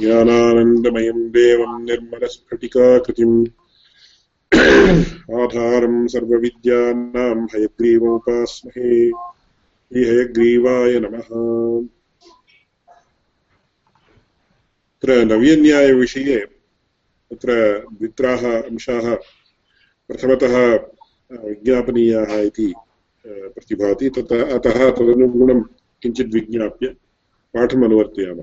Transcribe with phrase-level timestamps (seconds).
[0.00, 3.46] ज्ञानानन्दमयम् देवम् निर्मलस्फटिकाकृतिम्।
[5.40, 11.28] आधारम् सर्वविद्यानाम् हयग्रीवमुपास्महे श्रीहयग्रीवाय नमः।
[15.02, 16.38] तत्र नव्यन्यायविषये
[17.30, 19.14] तत्र द्वित्राः अंशाः।
[20.08, 20.74] प्रथमतः
[21.44, 22.74] विज्ञापनीयाः इति
[23.26, 25.62] प्रतिभाति। ततः, अतः तदनुगुणं
[26.02, 26.86] किञ्चित् विज्ञाप्य
[27.54, 28.42] पाठम् अनुवर्तयामः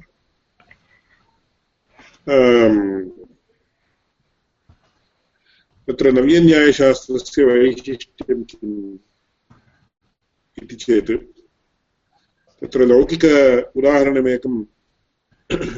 [5.87, 8.97] तत्र नव्यन्यायशास्त्रस्य वैशिष्ट्यं किम्
[10.57, 11.11] इति चेत्
[12.61, 13.23] तत्र लौकिक
[13.77, 14.61] उदाहरणमेकं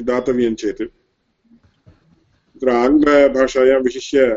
[0.09, 4.27] दातव्यं चेत् तत्र आङ्ग्लभाषायां विशिष्य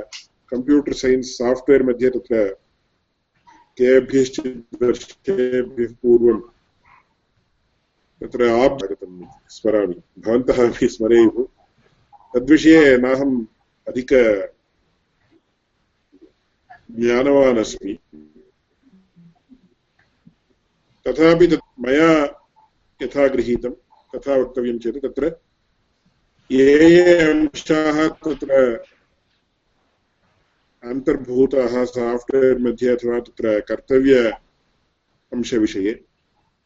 [0.53, 2.45] कम्प्यूटर् सैन्स् साफ्ट्वेर् मध्ये तत्र
[3.79, 6.39] केभ्यश्चित् वर्षेभ्यः पूर्वं
[8.21, 9.13] तत्र आप् आगतं
[9.57, 11.45] स्मरामि भवन्तः अपि स्मरेयुः
[12.35, 13.37] तद्विषये नाहम्
[13.87, 14.11] अधिक
[16.93, 17.93] ज्ञानवान् अस्मि।
[21.07, 22.11] तथापि तत् मया
[23.01, 23.73] यथा गृहीतं,
[24.13, 25.25] तथा वक्तव्यं चेत् तत्र
[26.51, 28.53] ये ये अंशाः तत्र
[30.83, 34.31] अन्तर्भूताः साफ्ट्वेर् मध्ये अथवा तत्र कर्तव्य
[35.33, 35.93] अंशविषये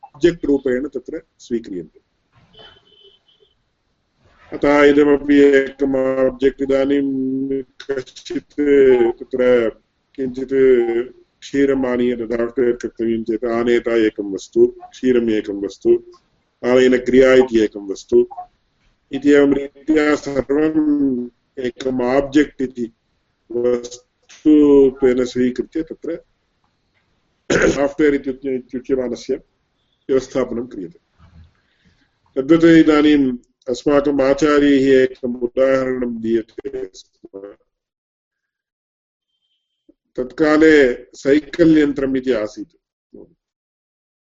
[0.04, 1.99] आब्जेक्ट् रूपेण तत्र स्वीक्रियन्ते।
[4.52, 8.54] अतः इदमपि एकम् आब्जेक्ट् इदानीं कश्चित्
[9.18, 9.42] तत्र
[10.14, 10.54] किञ्चित्
[11.42, 15.90] क्षीरम् आनीय साफ्ट्वेर् कर्तव्यं चेत् आनेता एकं वस्तु क्षीरम् एकं वस्तु
[16.62, 18.18] आनयनक्रिया इति एकं वस्तु
[19.12, 21.28] इति एवं रीत्या सर्वम्
[21.66, 22.86] एकम् आब्जेक्ट् इति
[23.50, 26.16] वस्तुत्वेन स्वीकृत्य तत्र
[27.68, 29.36] साफ्ट्वेर् इत्युच्यमानस्य
[30.08, 30.98] व्यवस्थापनं क्रियते
[32.36, 33.26] तद्वत् इदानीम्
[33.70, 36.84] अस्माकम् आचार्यैः एकम् उदाहरणं दीयते
[40.16, 42.76] तत्काले सैकल् यन्त्रम् इति आसीत्।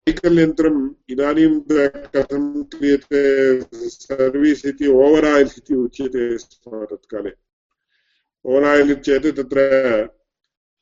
[0.10, 1.62] सैकल् यन्त्रम् इदानीं
[2.16, 3.22] कथं क्रियते,
[3.90, 7.32] सर्वीस् इति, ओवर् आयिल् इति उच्यते स्म तत्काले।
[8.46, 9.60] ओवर् आयिल् चेत् तत्र,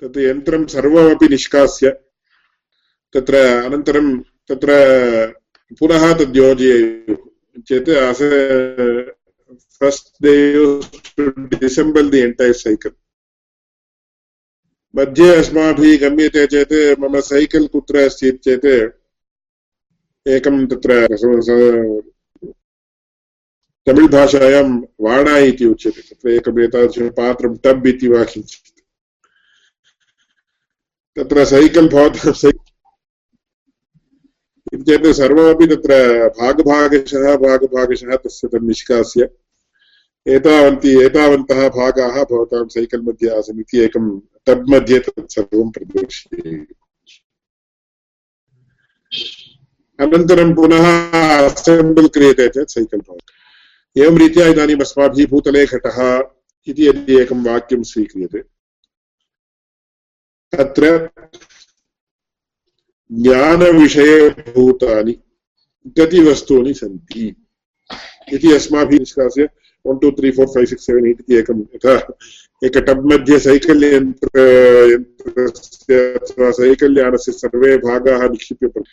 [0.02, 1.90] तत् यन्त्रं सर्वमपि निष्कास्य।
[3.14, 4.70] तत्र अनन्तरं तत्र
[5.80, 6.14] पुनः
[7.58, 9.10] योजयेयुः चेत्
[9.82, 10.36] first day
[11.58, 12.92] December the entire cycle
[14.94, 18.66] मध्ये अस्माभिः गम्यते चेत् मम सैकल् कुत्र अस्ति चेत्
[20.26, 21.00] एकं तत्र
[23.88, 24.66] तमिळ् भाषायां
[25.02, 28.80] वाणा इति उच्यते तत्र एकम् एतादृशं पात्रं टब् इति वा किञ्चित्
[31.18, 32.32] तत्र सैकल् भवतः
[34.74, 35.94] इति चेत् सर्वमपि तत्र
[36.40, 39.30] भागभागशः भागभागशः तस्य तन्निष्कास्य
[40.26, 44.06] एतावन्ति, एतावन्तः भागाः भवतां सैकल् मध्ये आसन् इति एकं
[44.48, 46.56] टब् मध्ये तत् सर्वं प्रदर्श्यते।
[50.00, 50.86] अनन्तरं पुनः
[51.46, 55.98] असेम्बल् क्रियते चेत् सैकल् भवति। एवं रीत्या इदानीम् अस्माभिः भूतले घटः
[56.68, 58.40] इति यदि एकं वाक्यं स्वीक्रियते,
[60.54, 60.84] तत्र
[63.12, 65.14] ज्ञानविषये भूतानि
[65.98, 67.34] कति वस्तूनि सन्ति।
[68.34, 69.48] इति अस्माभिः निष्कास्य
[69.86, 71.96] one two three four five six seven eight इति एकं यथा
[72.62, 74.40] एक टब् मध्ये सैकल् यन्त्र
[74.92, 78.84] यन्त्रस्य अथवा सैकल् यानस्य सर्वे भागाः निक्षिप्य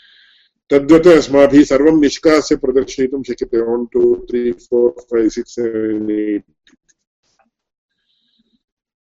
[0.70, 6.44] तद्वत् अस्माभिः सर्वं निष्कास्य प्रदर्शयितुं शक्यते। One two three four five six seven eight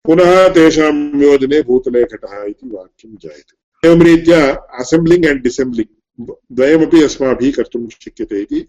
[0.05, 4.41] पुनः तेषां योजने भूतले घटः इति वाक्यं जायते। एवं रीत्या
[4.79, 8.67] असेम्ब्लिङ्ग् अण्ड् डिसेम्ब्लिङ्ग् द्वयमपि अस्माभिः कर्तुं शक्यते इति।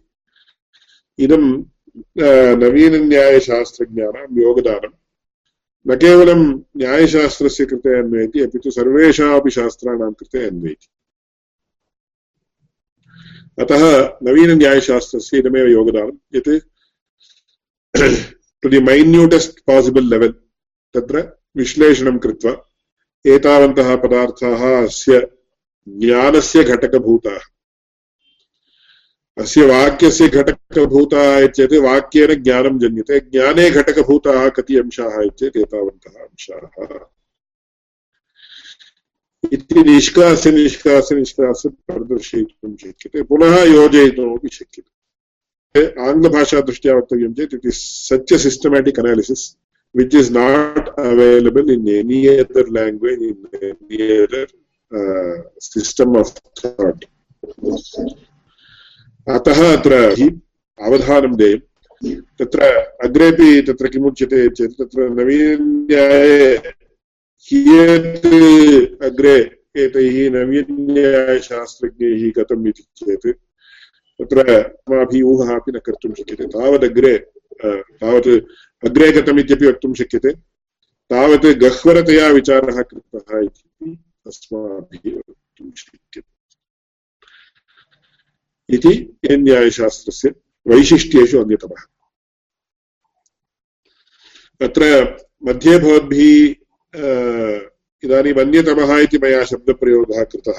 [1.19, 1.45] इदं
[2.63, 4.93] नवीनन्यायशास्त्रज्ञानां योगदानं।
[5.87, 6.41] न केवलं
[6.77, 10.89] न्यायशास्त्रस्य कृते अन्वयति, अपि तु सर्वेषामपि शास्त्राणां कृते अन्वयति।
[13.63, 13.83] अतः
[14.23, 16.51] नवीनन्यायशास्त्रस्य इदमेव योगदानं। यत्
[18.63, 20.33] to the minutest possible level
[20.95, 22.66] तत्र विश्लेषणं कृत्वा
[23.27, 25.29] एतावन्तः पदार्थाः अस्य
[25.89, 27.41] ज्ञानस्य घटकभूताः।
[29.43, 37.07] अस्य वाक्यस्य घटकभूताः चेत् वाक्येन ज्ञानं जन्यते। ज्ञाने घटकभूताः कति अंशाः चेत् एतावन्तः अंशाः।
[39.53, 44.97] इति निष्कास्य निष्कास्य निष्कास्य प्रदर्शयितुं शक्यते। पुनः योजयितुमपि शक्यते।
[46.11, 53.21] आङ्ग्लभाषादृष्ट्या वक्तव्यं चेत् is such systematic analysis which is not available in any other language,
[53.21, 54.47] in any other
[54.93, 57.05] uh, system of thought.
[59.27, 59.95] अतः अत्र
[60.79, 61.63] अवधानं देयम्
[62.39, 62.61] तत्र
[63.05, 66.57] अग्रेपि तत्र किमुच्यते चेत् तत्र नवीन्याये
[67.49, 68.27] कियत्
[69.09, 69.37] अग्रे
[69.83, 73.27] एतैः नवीन्यायशास्त्रज्ञैः गतम् इति चेत्
[74.21, 77.15] तत्र अस्माभिः ऊहः अपि न कर्तुं शक्यते तावदग्रे
[77.61, 78.29] तावत्
[78.83, 80.33] अग्रे गतम् इत्यपि वक्तुं शक्यते
[81.11, 83.93] तावत् गह्वरतया विचारः कृतः इति
[84.27, 86.35] अस्माभिः वक्तुं शक्यते
[88.69, 90.35] इति न्यायशास्त्रस्य
[90.67, 91.85] वैशिष्ट्येषु अन्यतमः
[94.61, 94.85] अत्र
[95.45, 96.33] मध्ये भवद्भिः
[98.03, 100.59] इदानीम् अन्यतमः इति मया शब्दप्रयोगः कृतः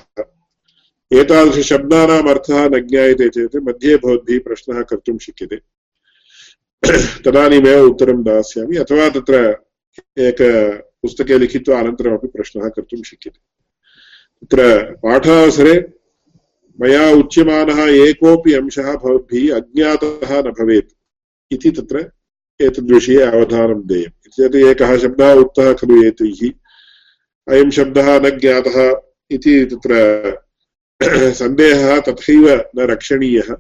[1.12, 5.60] एतादृशशब्दानाम् अर्थः न ज्ञायते चेत् मध्ये भवद्भिः प्रश्नः कर्तुं शक्यते
[7.26, 9.58] तदानीमेव उत्तरं दास्यामि। अथवा तत्र
[10.18, 10.38] एक
[11.02, 13.40] पुस्तके लिखित्वा अनन्तरमपि प्रश्नः कर्तुं शक्यते।
[14.42, 15.94] तत्र पाठावसरे
[16.82, 20.94] मया उच्यमानः एकोऽपि अंशः भवद्भिः अज्ञातः न भवेत्
[21.52, 22.12] इति तत्र
[22.62, 26.52] एतद्विषये अवधानं देयम्। चेत् एकः शब्दः उक्तः खलु एतैः।
[27.50, 29.02] अयं शब्दः न ज्ञातः
[29.32, 29.94] इति तत्र
[31.34, 33.56] सन्देहः तथैव न रक्षणीयः।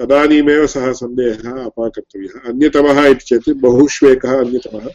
[0.00, 4.88] तदानीमेव सः सन्देहः अपाकर्तव्यः। अन्यतमः इति चेत् बहुष्वेकः अन्यतमः,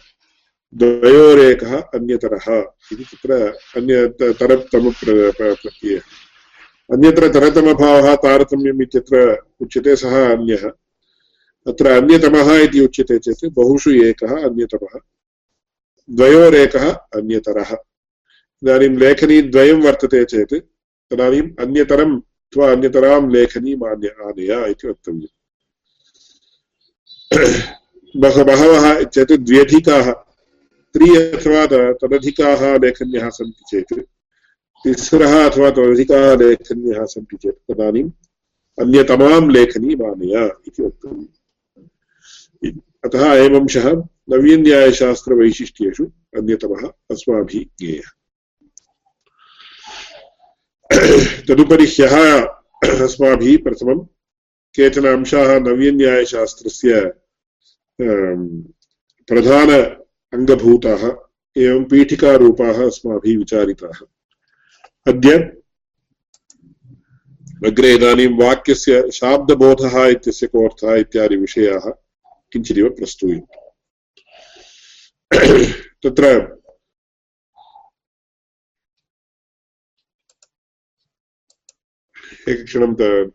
[0.74, 6.00] द्वयोरेकः अन्यतरः इति तत्र अन्यतरतमप्रत्ययः
[6.92, 10.70] अन्यत्र तरतमभावः तारतम्यम् इत्यत्र उच्यते, सः अन्यः।
[11.66, 15.00] अत्र अन्यतमः इति उच्यते चेत् बहुषु एकः अन्यतमः,
[16.10, 17.76] द्वयोरेकः अन्यतरः।
[18.62, 20.54] इदानीं लेखनीद्वयं वर्तते चेत्
[21.10, 22.20] तदानीम् अन्यतरम्
[22.52, 25.34] अथवा अन्यतरां लेखनीम् आनय आनय इति वक्तव्यम्
[28.14, 30.10] बहवः चेत् द्व्यधिकाः
[30.94, 31.64] त्रि अथवा
[32.00, 33.94] तदधिकाः लेखन्यः सन्ति चेत्
[34.84, 38.10] तिस्रः अथवा तदधिकाः लेखन्यः सन्ति चेत् तदानीम्
[38.78, 41.26] अन्यतमां लेखनीम् आनय इति वक्तव्यम्
[43.04, 43.86] अतः अयमंशः
[44.30, 46.04] नवीन्यायशास्त्रवैशिष्ट्येषु
[46.38, 48.08] अन्यतमः अस्माभिः ज्ञेयः
[51.48, 52.14] तदुपरि ह्यः
[53.04, 53.98] अस्माभिः प्रथमं
[54.74, 57.00] केचन अंशाः नवीन्यायशास्त्रस्य
[59.28, 59.70] प्रधान
[60.32, 61.02] अङ्गभूताः
[61.56, 63.98] एवं पीठिकारूपाः अस्माभिः विचारिताः।
[65.06, 65.34] अद्य
[67.66, 71.90] अग्रे इदानीं वाक्यस्य शाब्दबोधः इत्यस्य कोऽर्थः इत्यादि विषयाः
[72.52, 73.64] किञ्चिदिव प्रस्तूयन्ते।
[76.02, 76.55] तत्र
[82.48, 83.32] economic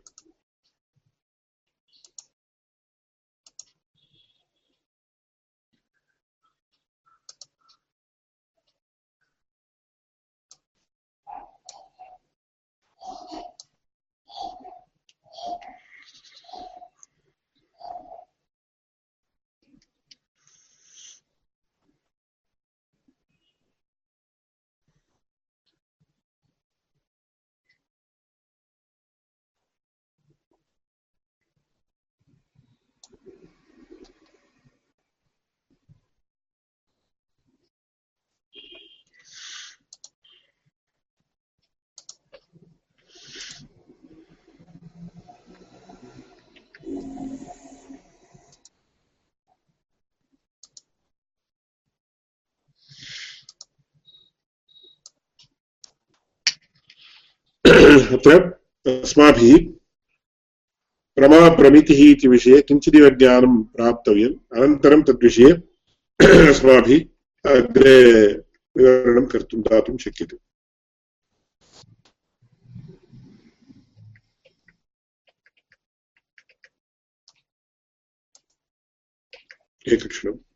[58.12, 58.40] अत्र
[58.86, 59.58] अस्माभिः
[61.16, 65.52] प्रमाप्रमितिः इति विषये किञ्चिदिव ज्ञानं प्राप्तव्यम्। अनन्तरं तद्विषये
[66.48, 67.00] अस्माभिः
[67.50, 67.96] अग्रे
[68.76, 70.36] विवरणं कर्तुं दातुं शक्यते।
[79.92, 80.51] एकक्षणम्।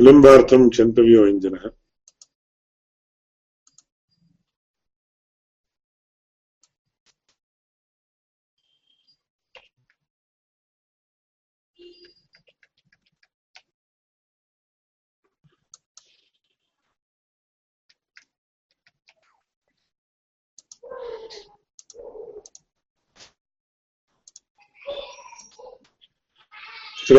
[0.00, 1.64] विलम्बार्थं क्षन्तव्यो व्यञ्जनः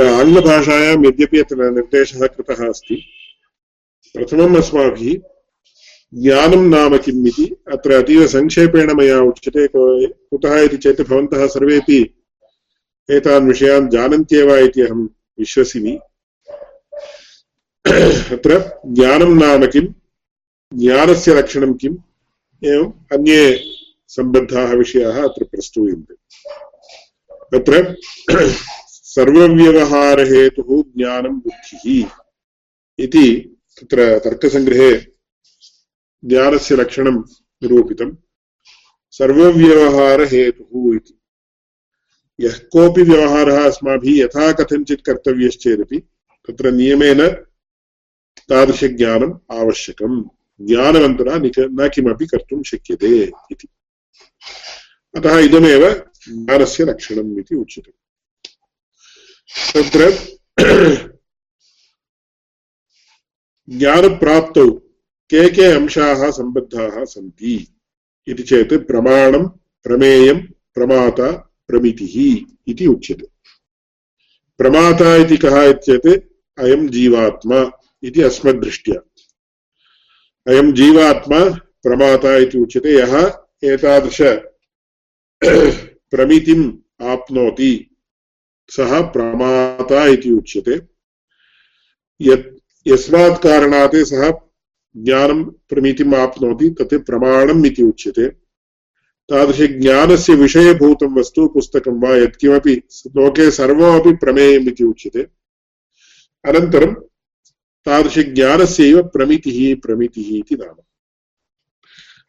[0.01, 2.95] तत्र आङ्ग्लभाषायां यद्यपि अत्र निर्देशः कृतः अस्ति,
[4.15, 5.19] प्रथमम् अस्माभिः
[6.13, 11.99] ज्ञानं नाम किम् इति अत्र अतीव सङ्क्षेपेण मया उच्यते कुतः इति चेत् भवन्तः सर्वेपि
[13.09, 15.01] एतान् विषयान् जानन्त्येव इति अहं
[15.39, 15.93] विश्वसिमि।
[18.35, 18.51] अत्र
[18.97, 19.85] ज्ञानं नाम किं
[20.73, 21.97] ज्ञानस्य लक्षणं किम्
[22.61, 23.43] एवम् अन्ये
[24.09, 26.15] सम्बद्धाः विषयाः अत्र प्रस्तूयन्ते।
[29.15, 32.09] सर्वव्यवहारहेतुः ज्ञानं बुद्धिः
[32.99, 34.95] इति तत्र तर्कसङ्ग्रहे
[36.25, 37.17] ज्ञानस्य लक्षणं
[37.63, 38.15] निरूपितम्
[39.11, 41.19] सर्वव्यवहारहेतुः इति।
[42.39, 45.97] यः कोऽपि व्यवहारः अस्माभिः यथा कथञ्चित् कर्तव्यश्चेदपि,
[46.47, 47.27] तत्र नियमेन
[48.49, 50.23] तादृशज्ञानम् आवश्यकम्।
[50.61, 53.67] ज्ञानवन्तरा न किमपि कर्तुं शक्यते इति।
[55.17, 55.91] अतः इदमेव
[56.29, 57.93] ज्ञानस्य लक्षणम् इति उच्यते।
[59.57, 60.11] तत्र
[63.69, 64.71] ज्ञानप्राप्तौ
[65.29, 67.73] के के अंशाः सम्बद्धाः सन्ति
[68.27, 69.47] इति चेत् प्रमाणं,
[69.83, 71.31] प्रमेयं, प्रमाता,
[71.67, 73.27] प्रमितिः इति उच्यते।
[74.57, 76.07] प्रमाता इति कः इत्येत्
[76.59, 77.71] अयं जीवात्मा
[78.03, 78.95] इति अस्मद्दृष्ट्या।
[80.47, 81.39] अयं जीवात्मा
[81.83, 84.17] प्रमाता इति उच्यते, यः एतादृश
[86.11, 87.90] प्रमितिम् आप्नोति।
[88.71, 90.81] सः प्रमाता इति उच्यते।
[92.21, 94.33] यत् यस्मात् कारणात् सः
[94.97, 98.27] ज्ञानं प्रमितिम् आप्नोति, तत् प्रमाणम् इति उच्यते।
[99.29, 102.75] तादृशज्ञानस्य विषयभूतं वस्तु पुस्तकं वा यत्किमपि
[103.07, 105.21] लोके सर्वमपि प्रमेयम् इति उच्यते।
[106.45, 106.93] अनन्तरं
[107.85, 110.75] तादृशज्ञानस्यैव प्रमितिः प्रमितिः इति नाम।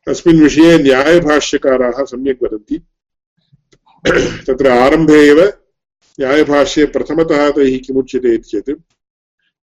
[0.09, 2.79] अस्मिन् विषये न्यायभाष्यकाराः सम्यक् वदन्ति।
[4.47, 5.62] तत्र आरम्भे एव
[6.21, 8.71] न्यायभाष्ये प्रथमतः तैः किमुच्यते चेत्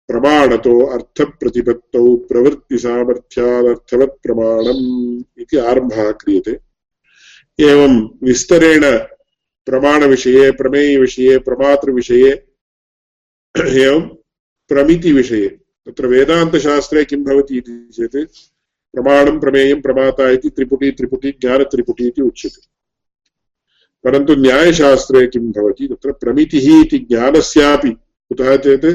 [0.08, 6.60] प्रमाणतो अर्थप्रतिपत्तौ प्रवृत्तिसामर्थ्यादर्थवत् प्रमाणम् इति आरम्भः क्रियते।
[7.60, 8.98] एवं विस्तरेण
[9.66, 12.46] प्रमाणविषये, प्रमेयविषये, प्रमातृविषये,
[13.60, 14.18] एवं
[14.70, 18.28] प्रमितिविषये, तत्र वेदान्तशास्त्रे किं भवति इति चेत्
[18.94, 22.79] प्रमाणं, प्रमेयं, प्रमाता इति त्रिपुटी त्रिपुटी, ज्ञानत्रिपुटी इति उच्यते।
[24.04, 25.88] परन्तु न्यायशास्त्रे किं भवति?
[25.88, 27.90] तत्र प्रमितिः इति ज्ञानस्यापि
[28.30, 28.86] कुतः चेत्?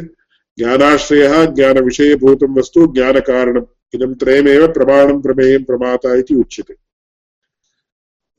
[0.58, 6.74] ज्ञानाश्रयः, ज्ञानविषयभूतं वस्तु, ज्ञानकारणम्। इदं त्रयमेव प्रमाणं प्रमेयं प्रमाता इति उच्यते।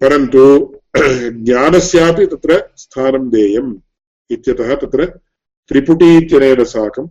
[0.02, 0.76] परन्तु
[1.30, 3.76] ज्ञानस्यापि तत्र स्थानं देयम्
[4.32, 5.06] इत्यतः तत्र
[5.68, 7.08] त्रिपुटी इत्यनेन साकं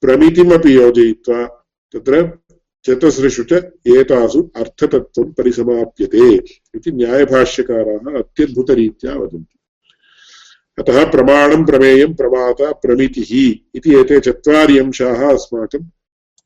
[0.00, 1.46] प्रमितिमपि योजयित्वा
[1.92, 2.38] तत्र
[2.86, 3.52] चतसृषु च
[3.86, 6.34] एतासु अर्थतत्त्वं परिसमाप्यते
[6.74, 9.58] इति न्यायभाष्यकाराः अत्यद्भुतरीत्या वदन्ति।
[10.78, 15.86] अतः प्रमाणं, प्रमेयं, प्रमाता, प्रमितिः इति एते चत्वारि अंशाः अस्माकम्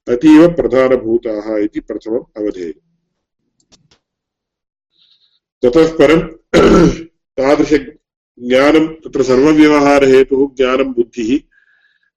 [0.09, 2.81] अतीव प्रधानभूताः इति प्रथमम् अवधेयम्।
[5.63, 6.21] ततः परं
[7.39, 11.41] तादृशज्ञानं, तत्र सर्वव्यवहारहेतुः, ज्ञानं, बुद्धिः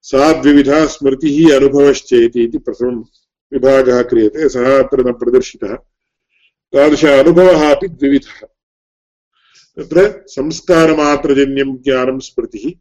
[0.01, 3.03] सा द्विविधा स्मृतिः, अनुभवश्चेति इति प्रथमं
[3.53, 5.75] विभागः क्रियते, सः अत्र न प्रदर्शितः।
[6.73, 8.47] तादृश अनुभवः अपि द्विविधः।
[9.77, 12.71] तत्र संस्कारमात्रजन्यं ज्ञानं स्मृतिः,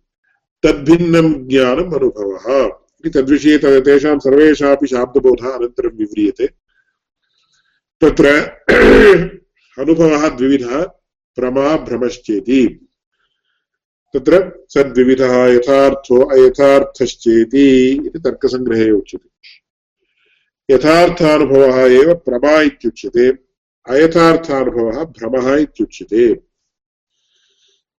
[0.62, 2.66] तद्भिन्नं ज्ञानम् अनुभवः।
[3.00, 6.46] इति तद्विषये तेषां सर्वेषामपि शाब्दबोधः अनन्तरं विव्रियते।
[8.00, 8.24] तत्र
[9.78, 10.82] अनुभवः द्विविधः,
[11.36, 12.88] प्रमा, भ्रमश्चेति।
[14.14, 19.28] तत्र सद्विविधः, यथार्थो, अयथार्थश्चेति इति तर्कसङ्ग्रहे उच्यते।
[20.70, 23.28] यथार्थानुभवः एव प्रमा इत्युच्यते।
[23.88, 26.34] अयथार्थानुभवः भ्रमः इत्युच्यते।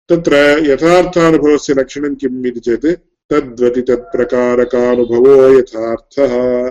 [0.08, 2.86] तत्र यथार्थानुभवस्य लक्षणं किम् इति चेत्,
[3.32, 6.68] तद्वति तत्प्रकारकानुभवो यथार्थः।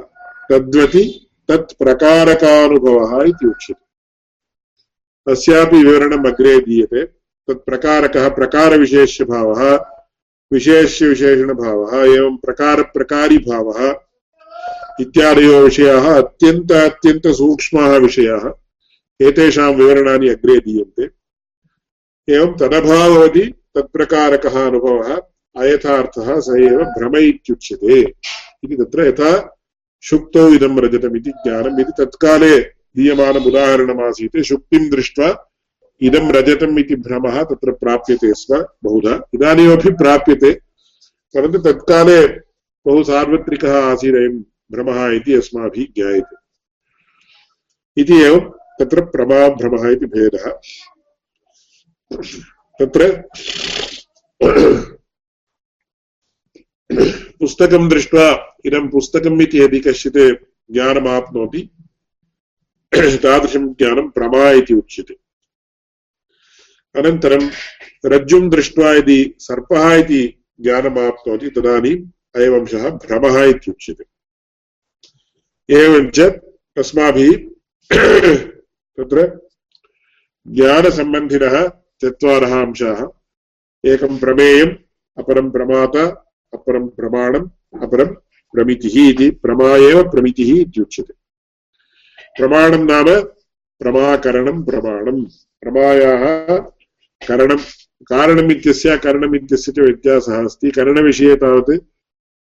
[0.51, 3.85] तद्वति तत्प्रकारकानुभवः इति उच्यते।
[5.31, 7.03] तस्यापि विवरणम् अग्रे दीयते।
[7.47, 9.85] तत्प्रकारकः प्रकारविशेष्यभावः,
[10.53, 14.04] विशेष्यविशेषणभावः एवं प्रकारप्रकारिभावः।
[15.01, 18.45] इत्यादयो विषयाः अत्यन्त अत्यन्तसूक्ष्माः विषयाः।
[19.21, 21.03] एतेषां विवरणानि अग्रे दीयन्ते।
[22.35, 25.17] एवं तदभाववति तत्प्रकारकः अनुभवः
[25.55, 27.99] अयथार्थः स एव भ्रम इत्युच्यते।
[28.63, 29.57] इति तत्र यथा
[30.03, 35.51] शुक्तौ इदं रजतम् इति ज्ञानम्। इति तत्काले दीयमानम् उदाहरणमासीत्। शुक्तिं दृष्ट्वा
[36.01, 40.51] इदं रजतम् इति भ्रमः तत्र प्राप्यते स्म बहुधा। इदानीमपि प्राप्यते,
[41.35, 42.27] परन्तु तत्काले
[42.85, 46.35] बहु सार्वत्रिकः आसीदयं भ्रमः इति अस्माभिः ज्ञायते।
[48.01, 48.39] इति एवं
[48.79, 50.51] तत्र प्रमाभ्रमः इति भेदः।
[52.79, 53.23] तत्र
[57.39, 60.17] पुस्तकं दृष्ट्वा इदं पुस्तकम् इति यदि कश्चित्
[60.71, 61.69] ज्ञानमाप्नोति,
[62.95, 65.17] तादृशं ज्ञानं प्रमा इति उच्यते।
[66.95, 67.51] अनन्तरं
[68.05, 74.14] रज्जुं दृष्ट्वा यदि सर्पः इति ज्ञानमाप्नोति, तदानीम् अयमंशः भ्रमः इत्युच्यते
[75.69, 76.19] एवञ्च
[76.77, 77.37] अस्माभिः
[78.97, 79.39] तत्र
[80.47, 81.67] ज्ञानसम्बन्धिनः
[82.01, 83.07] चत्वारः अंशाः
[83.89, 84.69] एकं प्रमेयम्,
[85.17, 86.05] अपरं प्रमाता,
[86.53, 87.49] अपरं प्रमाणम्,
[87.81, 88.05] अपरं
[88.53, 91.13] प्रमितिः इति, प्रमा एव प्रमितिः इत्युच्यते।
[92.37, 93.05] प्रमाणं नाम
[93.79, 95.23] प्रमाकरणं प्रमाणं
[95.61, 96.57] प्रमायाः
[97.27, 97.57] करणं,
[98.03, 101.79] कारणम् इत्यस्य, करणम् इत्यस्य च व्यत्यासः अस्ति। करणविषये तावत्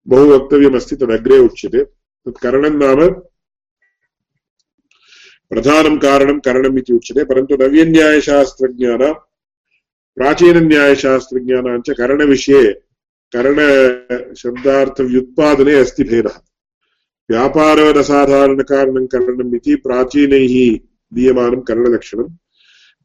[0.08, 1.97] बहु वक्तव्यमस्ति, तदग्रे उच्यते।
[2.28, 3.00] तत् करणं नाम
[5.52, 9.14] प्रधानं कारणं करणम् इति उच्यते परन्तु नव्यन्यायशास्त्रज्ञानां
[10.18, 12.64] प्राचीनन्यायशास्त्रज्ञानां च करणविषये
[13.34, 16.36] करणशब्दार्थव्युत्पादने अस्ति भेदः
[17.30, 20.56] व्यापारवदसाधारणकारणं करणम् इति प्राचीनैः
[21.12, 22.28] दीयमानं करणलक्षणं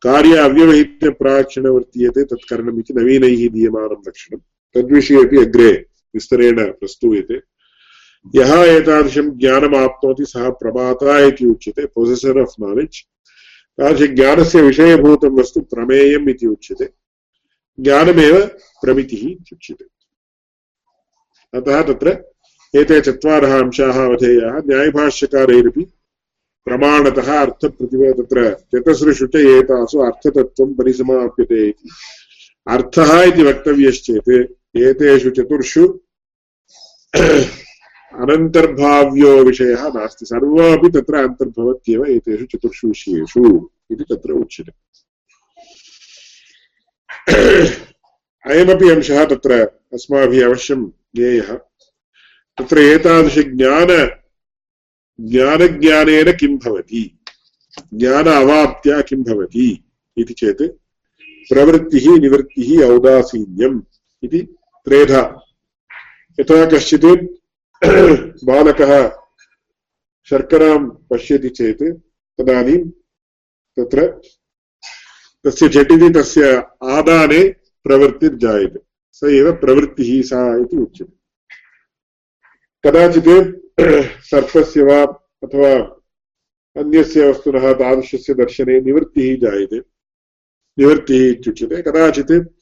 [0.02, 4.40] कार्य अव्यवहितप्राक्षण वर्तीयते तत् करणम् इति नवीनैः दीयमानं लक्षणं
[4.74, 5.70] तद्विषये अपि अग्रे
[6.14, 7.36] विस्तरेण प्रस्तूयते
[8.26, 12.98] यः एतादृशं ज्ञानमाप्नोति सः प्रमाता इति उच्यते पोसेसर् आफ् नालेज्
[13.78, 16.88] तादृशज्ञानस्य विषयभूतं वस्तु प्रमेयम् इति उच्यते।
[17.80, 18.46] ज्ञानमेव
[18.82, 19.84] प्रमितिः इत्युच्यते
[21.58, 22.08] अतः तत्र
[22.74, 25.84] एते चत्वारः अंशाः अवधेयाः, न्यायभाष्यकारैरपि
[26.64, 28.38] प्रमाणतः अर्थप्रतिभ तत्र
[28.74, 31.90] चतसृषु च एतासु अर्थतत्त्वं परिसमाप्यते इति।
[32.68, 34.30] अर्थः इति वक्तव्यश्चेत्,
[34.76, 35.84] एतेषु चतुर्षु
[38.20, 44.72] अनन्तर्भाव्यो विषयः नास्ति। सर्वापि तत्र अन्तर्भवत्येव एतेषु चतुर्षु विषयेषु इति तत्र उच्यते।
[48.46, 49.52] अयमपि अंशः तत्र
[49.92, 51.54] अस्माभिः अवश्यं ज्ञेयः।
[52.58, 54.10] तत्र एतादृशज्ञान
[55.20, 57.18] ज्ञानज्ञानेन किं भवति?
[57.94, 59.84] ज्ञान अवाप्त्या किं भवति
[60.18, 60.62] इति चेत्
[61.48, 63.82] प्रवृत्तिः, निवृत्तिः औदासीन्यम्
[64.22, 64.38] इति
[64.84, 65.46] त्रेधा।
[66.40, 67.41] यथा कश्चित्
[68.44, 69.08] बालकः
[70.24, 71.82] शर्करां पश्यति चेत्
[72.40, 72.90] तदानीं
[73.78, 74.20] तत्र
[75.46, 77.48] तस्य झटिति तस्य आदाने
[77.84, 78.80] प्रवृत्तिर्जायते।
[79.12, 81.12] स एव प्रवृत्तिः सा इति उच्यते।
[82.84, 83.56] कदाचित्
[84.22, 85.02] सर्पस्य वा
[85.42, 85.74] अथवा
[86.80, 89.78] अन्यस्य वस्तुनः, तादृशस्य दर्शने निवृत्तिः जायते।
[90.78, 92.61] निवृत्तिः इत्युच्यते। कदाचित्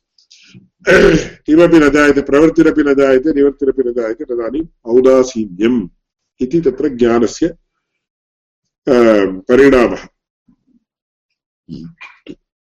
[0.57, 5.89] किमपि न जायते प्रवृत्तिरपि न जायते निवृत्तिरपि न जायते तदानीम् औदासीन्यम्
[6.41, 7.49] इति तत्र ज्ञानस्य
[8.89, 10.03] परिणामः।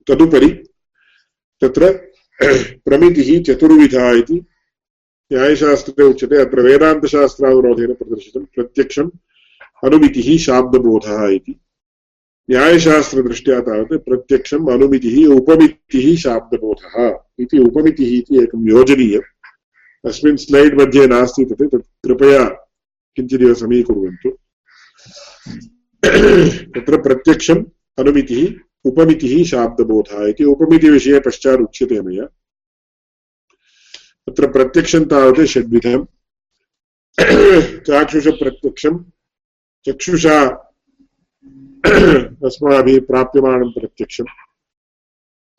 [0.09, 0.51] तदुपरि
[1.61, 1.93] तत्र
[2.87, 4.35] प्रमितिः चतुर्विधा इति
[5.31, 9.11] न्यायशास्त्रे उच्यते। अत्र वेदान्तशास्त्रावरोधेन प्रदर्शितं प्रत्यक्षम्
[9.85, 11.55] अनुमितिः शाब्दबोधः इति।
[12.51, 19.23] न्यायशास्त्रदृष्ट्या तावत् प्रत्यक्षम् अनुमितिः, उपमितिः शाब्दबोधः इति उपमितिः इति एकं योजनीयम्।
[20.09, 22.45] अस्मिन् स्लैड् मध्ये नास्ति तत् तत् कृपया
[23.17, 24.31] किञ्चिदिव समीकुर्वन्तु।
[26.75, 27.65] तत्र प्रत्यक्षम्
[27.99, 28.55] अनुमितिः,
[28.85, 32.25] उपमितिः शाब्दबोधः इति उपमितिविषये पश्चात् उच्यते मया।
[34.27, 36.05] तत्र प्रत्यक्षं तावत् षड्विधम्।
[37.81, 39.05] चाक्षुषप्रत्यक्षं
[39.87, 40.61] चक्षुषा
[41.85, 44.27] अस्माभिः प्राप्यमाणं प्रत्यक्षम्।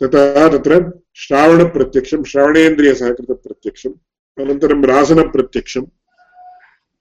[0.04, 3.94] तथा तत्र श्रावणप्रत्यक्षं श्रवणेन्द्रियसहकृतप्रत्यक्षम्
[4.42, 5.86] अनन्तरं रासनप्रत्यक्षम्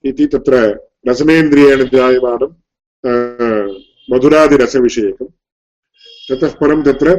[0.04, 0.54] इति तत्र
[1.08, 2.52] रसनेन्द्रियेण जायमानं
[4.10, 5.32] मधुरादिरसविषयकम्।
[6.30, 7.16] ततः परं तत्र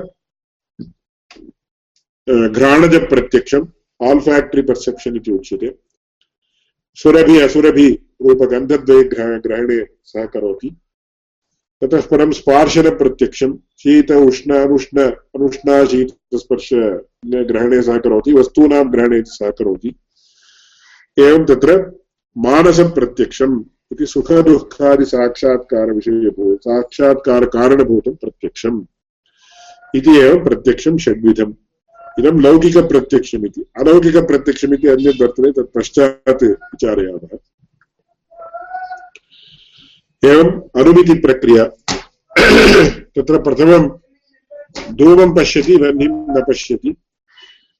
[2.49, 3.67] घ्राणजप्रत्यक्षम्
[4.03, 5.75] आल्फाक्टरि पर्सेप्शन् इति उच्यते।
[6.95, 7.87] सुरभि, असुरभि
[8.21, 10.75] ग्रहणे सहकरोति।
[11.85, 16.69] ततः परं स्पार्शनप्रत्यक्षं शीत, उष्ण अनुष्ण अनुष्णाशीतस्पर्श
[17.25, 19.95] ग्रहणे सहकरोति वस्तूनां ग्रहणे सहकरोति
[21.19, 21.99] एवं तत्र
[22.37, 28.85] मानसप्रत्यक्षम् इति सुखदुःखादिसाक्षात्कारविषयभूत साक्षात्कारकारणभूतं प्रत्यक्षम्।
[29.95, 31.53] इति एवं प्रत्यक्षं षड्विधम्।
[32.19, 37.37] इदं लौकिकप्रत्यक्षमिति। अलौकिकप्रत्यक्षमिति अन्यद् वर्तते तत् पश्चात् विचारयामः।
[40.25, 41.63] एवम् अनुमितिप्रक्रिया
[43.15, 43.83] तत्र प्रथमं
[44.95, 46.95] धूमं पश्यति, वह्निं न पश्यति।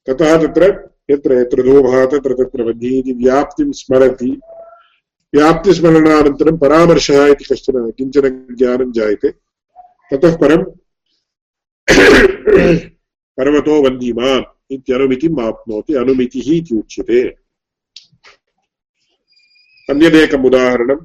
[0.08, 4.40] ततः तत्र यत्र यत्र धूमः तत्र तत्र वह्निः इति व्याप्तिं स्मरति।
[5.34, 9.30] व्याप्तिस्मरणानन्तरं परामर्शः इति कश्चन किंचन ज्ञानं जायते।
[10.12, 10.64] ततः परं
[13.38, 17.22] पर्वतो वह्निमान् इत्यनुमितिम् आप्नोति अनुमितिः इति उच्यते।
[19.90, 20.96] अन्यदेकम् उदाहरणं,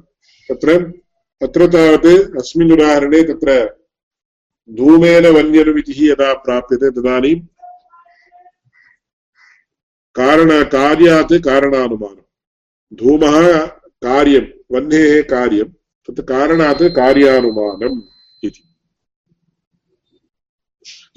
[0.49, 1.01] तत्र
[1.41, 3.77] तत्र तावत् अस्मिन् उदाहरणे तत्र
[4.71, 7.39] धूमेन वन्यनुमितिः यदा प्राप्यते तदानीं
[10.15, 12.21] कारण कार्यात् कारणानुमानं
[12.93, 13.65] धूमः
[14.03, 15.69] कार्यं वह्नेः कार्यं,
[16.07, 18.01] तत् कारणात् कार्यानुमानम्
[18.43, 18.63] इति।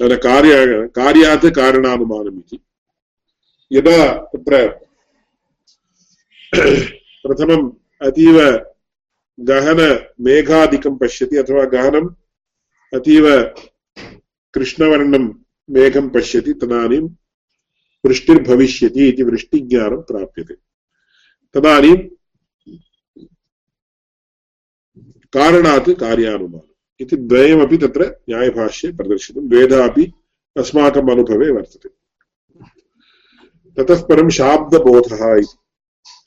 [0.03, 2.59] कार्य, कार्यात् कारणानुमानम् इति।
[3.73, 4.69] यदा तत्र
[7.27, 7.71] प्रथमम्
[8.07, 8.41] अतीव
[9.41, 12.09] गहनमेघादिकं पश्यति अथवा गहनम्
[12.95, 13.55] अतीव
[14.55, 15.35] कृष्णवर्णं
[15.71, 17.09] मेघं पश्यति, तदानीं
[18.07, 20.55] वृष्टिर्भविष्यति इति वृष्टिज्ञानं प्राप्यते।
[21.55, 21.97] तदानीं
[25.33, 30.13] कारणात् कार्यानुमानम् इति द्वयमपि तत्र न्यायभाष्ये प्रदर्शितं। द्वेधा अपि
[30.57, 31.89] अस्माकम् अनुभवे वर्तते।
[33.79, 35.64] ततः परं शाब्दबोधः इति।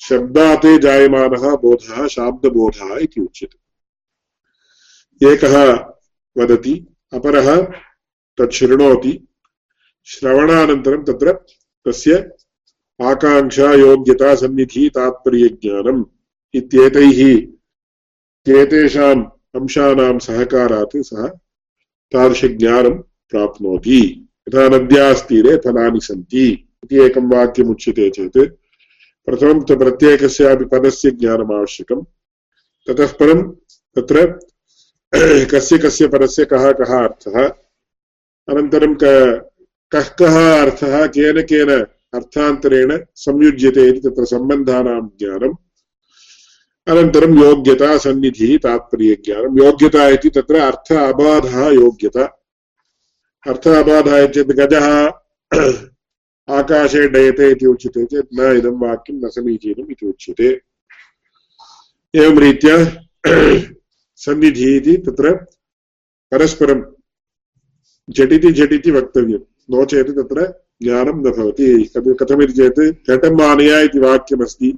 [0.01, 3.67] शब्दात् जायमानः बोधः, शाब्दबोधः इति उच्यते।
[5.33, 5.73] एकः
[6.37, 7.61] वदति, अपरः
[8.37, 9.27] तत् शृणोति।
[10.05, 11.33] श्रवणानन्तरं तत्र
[11.85, 12.31] तस्य
[13.01, 16.05] आकाङ्क्षा योग्यता सन्निधिः तात्पर्यज्ञानम्
[16.53, 17.47] इत्येतैः
[18.61, 21.27] एतेषाम् अंशानां सहकारात् सः
[22.13, 22.93] तादृशज्ञानं
[23.29, 28.56] प्राप्नोति। यथा नद्यास्तीरे फलानि सन्ति इति एकं वाक्यमुच्यते चेत्
[29.27, 32.03] प्रथमं तु प्रत्येकस्यापि पदस्य ज्ञानम् आवश्यकं
[32.87, 33.51] ततः परं
[33.95, 34.39] तत्र
[35.45, 37.47] कस्य कस्य पदस्य कः कः अर्थः।
[38.49, 38.95] अनन्तरं
[39.91, 41.69] कः कः अर्थः, केन केन
[42.13, 45.55] अर्थान्तरेण संयुज्यते इति तत्र सम्बन्धानां ज्ञानम्।
[46.87, 52.23] अनन्तरं योग्यता, सन्निधिः तात्पर्यज्ञानं योग्यता इति तत्र अर्थ अबाधः योग्यता।
[53.47, 55.11] अर्थ अबाधः चेत् गजः।
[56.49, 60.61] आकाशे डयते इति उच्यते चेत् न इदं वाक्यं न समीचीनम् इति उच्यते।
[62.15, 62.77] एवं रीत्या
[64.15, 65.33] सन्निधिः इति तत्र
[66.31, 66.81] परस्परं
[68.09, 69.39] झटिति झटिति वक्तव्यं।
[69.71, 74.77] नो चेत् तत्र ज्ञानं न भवति। कथमिति चेत् घटम् आनय इति वाक्यमस्ति।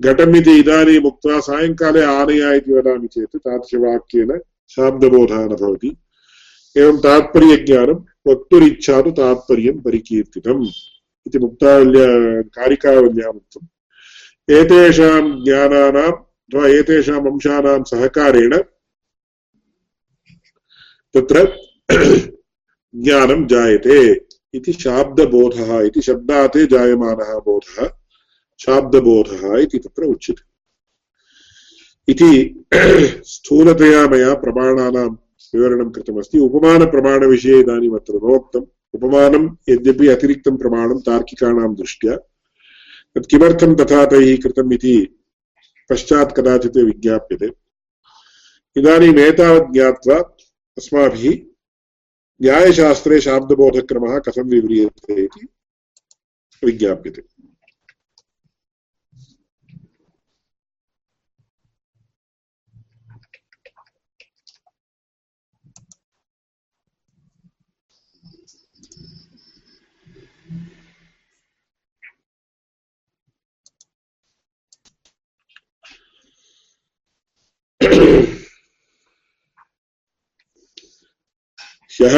[0.00, 5.96] घटम् इति इदानीम् उक्त्वा सायङ्काले आनय इति वदामि चेत् तादृशवाक्येन शाब्दबोधः न भवति।
[6.76, 7.94] एवं तात्पर्यज्ञानं
[8.28, 10.64] वक्तुरिच्छा तु तात्पर्यं परिकीर्तितम्
[11.26, 12.08] इति मुक्तावल्या
[13.30, 13.66] उक्तम्
[15.44, 18.56] ज्ञानानाम् अथवा एतेषाम् सहकारेण
[21.14, 21.44] तत्र
[22.94, 23.98] ज्ञानं जायते
[24.54, 27.88] इति शाब्दबोधः इति शब्दात् जायमानः बोधः
[28.60, 30.44] शाब्दबोधः इति तत्र उच्यते।
[32.08, 32.30] इति
[33.32, 35.08] स्थूलतया मया प्रमाणानां
[35.54, 42.16] विवरणं कृतमस्ति। उपमानप्रमाणविषये इदानीम् अत्र नोक्तम् उपमानं यद्यपि अतिरिक्तं प्रमाणं तार्किकाणां दृष्ट्या
[43.14, 45.18] तत् किमर्थं तथा तैः कृतम् इति
[45.90, 47.50] पश्चात् कदाचित् विज्ञाप्यते।
[48.76, 50.18] इदानीम् एतावत् ज्ञात्वा
[50.78, 51.36] अस्माभिः
[52.42, 55.46] न्यायशास्त्रे शाब्दबोधक्रमः कथं विव्रियते इति
[56.64, 57.22] विज्ञाप्यते।
[82.00, 82.16] ह्यः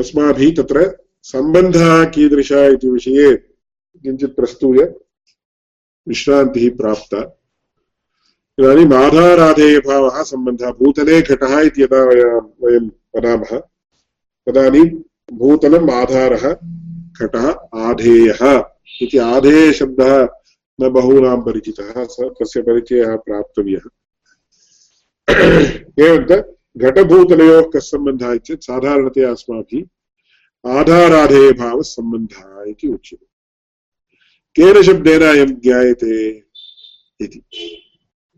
[0.00, 0.80] अस्माभिः तत्र
[1.22, 4.78] सम्बन्धः कीदृशः इति विषये किञ्चित् प्रस्तूय
[6.06, 7.20] विश्रान्तिः प्राप्ता।
[8.58, 13.58] इदानीम् आधाराधेयभावः सम्बन्धः भूतले घटः इति यदा वयं वदामः,
[14.46, 14.86] तदानीं
[15.32, 16.44] भूतलम् आधारः
[17.20, 17.46] घटः
[17.80, 18.42] आधेयः
[19.02, 20.14] इति आधेयशब्दः
[20.78, 23.84] न बहूनां परिचितः तस्य परिचयः प्राप्तव्यः।
[26.06, 26.24] एवं
[26.76, 33.26] घटभूतलयोः कः सम्बन्धः चेत् साधारणतया अस्माभिः आधाराधेयभावः सम्बन्धः इति उच्यते
[34.56, 36.14] केन शब्देन अयं ज्ञायते
[37.20, 37.42] इति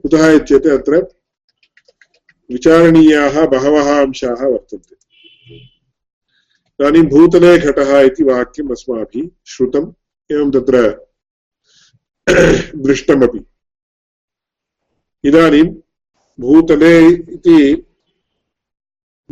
[0.05, 1.01] कुतः इत्युक्ते अत्र
[2.51, 4.95] विचारणीयाः बहवः अंशाः वर्तन्ते
[6.81, 9.93] इदानीं भूतले घटः इति वाक्यम् अस्माभिः श्रुतम्
[10.31, 10.83] एवं तत्र
[12.87, 13.45] दृष्टमपि
[15.25, 15.65] इदानीं
[16.39, 17.59] भूतले इति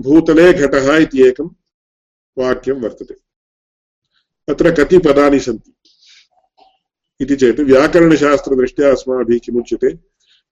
[0.00, 1.46] भूतले घटः इति एकं
[2.38, 3.14] वाक्यं वर्तते।
[4.48, 5.72] अत्र कति पदानि सन्ति।
[7.20, 9.94] इति चेत् व्याकरणशास्त्रदृष्ट्या अस्माभिः किमुच्यते?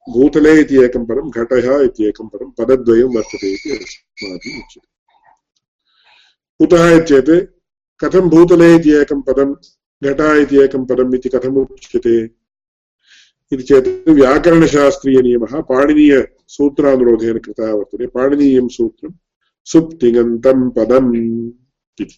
[0.09, 4.89] भूतले इति एकं पदं घटः इति एकं पदं पदद्वयं वर्तते इति अस्माभिः उच्यते।
[6.59, 7.61] कुतः चेत्
[8.05, 9.55] कथं भूतले इति एकं पदं,
[10.05, 12.25] घटः इति एकं पदम् इति कथम् उच्यते?
[13.53, 19.11] इति चेत् व्याकरणशास्त्रीयनियमः, पाणिनीयसूत्रानुरोधेन कृतः वर्तते। पाणिनीयं सूत्रं
[19.71, 21.15] सुप्तिङन्तं पदम्
[22.01, 22.17] इति।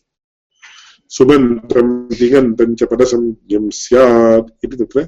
[1.17, 1.89] सुमन्त्रं
[2.19, 4.99] दिगन्तं च पदसंज्ञं स्यात् इति तत्र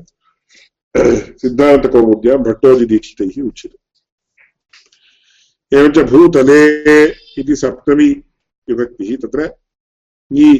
[1.40, 3.78] सिद्धान्तकौमुद्यां भट्टोजिदीक्षितैः उच्यते।
[5.72, 6.60] एवञ्च भूतले
[7.40, 8.10] इति सप्तमी
[8.68, 9.40] विभक्तिः तत्र
[10.30, 10.50] ङि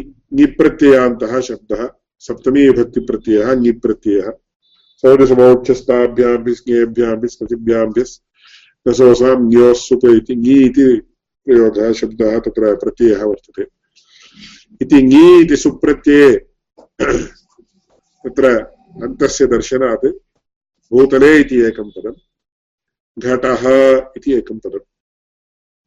[0.40, 1.82] ङिप्रत्ययान्तः शब्दः।
[2.26, 4.28] सप्तमी विभक्तिप्रत्ययः ङिप्रत्ययः
[5.02, 6.36] सौरसमोक्षस्ताभ्यां
[7.32, 7.86] स्मृतिभ्यां
[8.86, 9.38] रसोसां
[9.80, 10.86] सुप इति ङि इति
[11.46, 13.66] प्रयोगः शब्दः तत्र प्रत्ययः वर्तते
[14.80, 16.30] इति ङी इति सुप्रत्यये
[18.24, 18.54] तत्र
[19.02, 20.06] अन्तस्य दर्शनात्
[20.92, 22.14] भूतले इति एकं पदं
[23.16, 23.62] घटः
[24.16, 24.86] इति एकं पदम्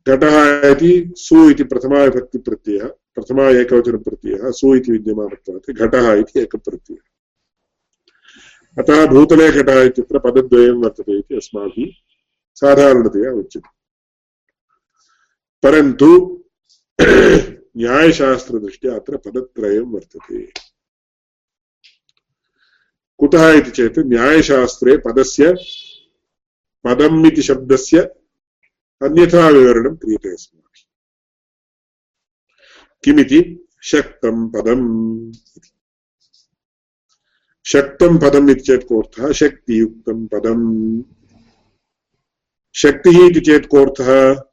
[0.08, 0.36] घटः
[0.70, 7.06] इति सु इति प्रथमाविभक्तिप्रत्ययः प्रथमा एकवचनप्रत्ययः सु इति विद्यमानत्वात् घटः इति एकः प्रत्ययः
[8.78, 11.92] अतः भूतले घटः इत्यत्र पदद्वयं वर्तते इति अस्माभिः
[12.58, 13.77] साधारणतया उच्यते
[15.64, 16.44] परन्तु,
[17.78, 20.52] न्यायशास्त्रदृष्ट्या अत्र पदत्रयं वर्तते।
[23.18, 25.56] कुतः इति चेत् न्यायशास्त्रे पदस्य
[26.84, 28.00] पदम् इति शब्दस्य
[29.04, 30.84] अन्यथा विवरणं क्रियते अस्माभिः
[33.04, 33.68] किमिति?
[33.84, 35.34] शक्तं पदम्।
[37.66, 39.32] शक्तं पदम् इति चेत् कोऽर्थः?
[39.32, 41.04] शक्तियुक्तं पदम्।
[42.76, 44.44] शक्तिः इति चेत् कोऽर्थः?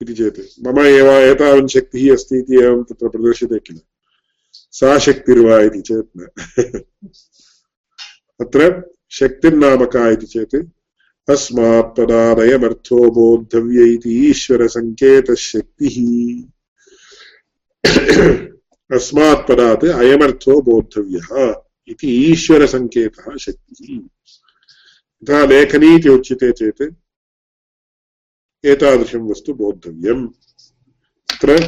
[0.00, 3.80] इति चेत् मम एव एतावन् शक्तिः अस्ति इति एवं तत्र प्रदर्श्यते किल
[4.74, 6.26] सा शक्तिर्वा इति चेत् न
[8.40, 8.68] अत्र
[9.18, 10.56] शक्तिर्नाम का इति चेत्
[11.28, 15.96] अस्मात् पदादयमर्थो बोद्धव्य इति ईश्वरसङ्केतशक्तिः
[18.90, 21.30] अस्मात् पदात् अयमर्थो बोद्धव्यः
[21.88, 23.96] इति ईश्वरसङ्केतः शक्तिः
[25.22, 26.82] यथा लेखनी इति उच्यते चेत्
[28.66, 30.28] एतादृशं वस्तु बोद्धव्यम्।
[31.32, 31.66] अत्र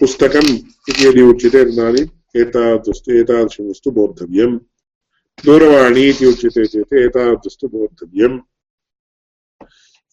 [0.00, 0.56] पुस्तकम्
[0.88, 4.58] इति यदि उच्यते तदानीम् एतादृस्तु एतादृशं वस्तु बोद्धव्यम्।
[5.44, 8.40] दूरवाणी इति उच्यते चेत् एतादृस्तु बोद्धव्यम्।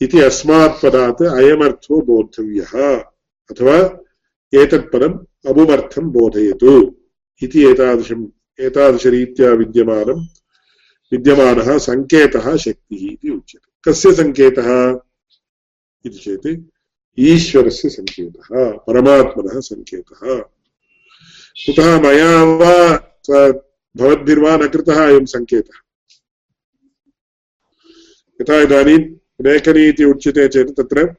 [0.01, 2.95] इति अस्मात् पदात् अयमर्थो बोद्धव्यः।
[3.51, 3.99] अथवा
[4.53, 6.95] एतत् पदम् अमुमर्थं बोधयतु।
[7.43, 8.27] इति एतादृशम्
[8.59, 10.27] एतादृशरीत्या विद्यमानं
[11.11, 14.99] विद्यमानः सङ्केतः शक्तिः इति उच्यते। कस्य सङ्केतः?
[16.05, 16.47] इति चेत्
[17.19, 20.37] ईश्वरस्य सङ्केतः परमात्मनः सङ्केतः
[21.65, 22.95] कुतः मया वा
[23.97, 25.79] भवद्भिर्वा न कृतः अयं सङ्केतः
[28.41, 28.99] यथा इदानीं
[29.45, 31.15] लेखनी इति उच्यते चेत् तत्र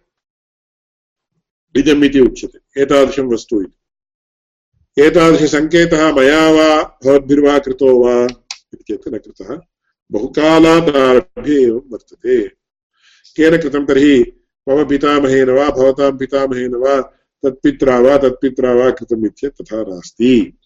[1.77, 8.25] निजम् इति उच्यते, एतादृशं वस्तु इति। एतादृशसङ्केतः मया वा भवद्भिर्वा कृतो वा
[8.75, 9.61] इति चेत् न कृतः।
[10.11, 12.49] बहुकालात् आरभ्य एवं वर्तते।
[13.37, 17.01] केन कृतं तर्हि मम पितामहेन वा, भवतां पितामहेन वा,
[17.43, 20.59] तत्पित्रा वा तत्पित्रा वा कृतम् इत्येतत् तथा नास्ति।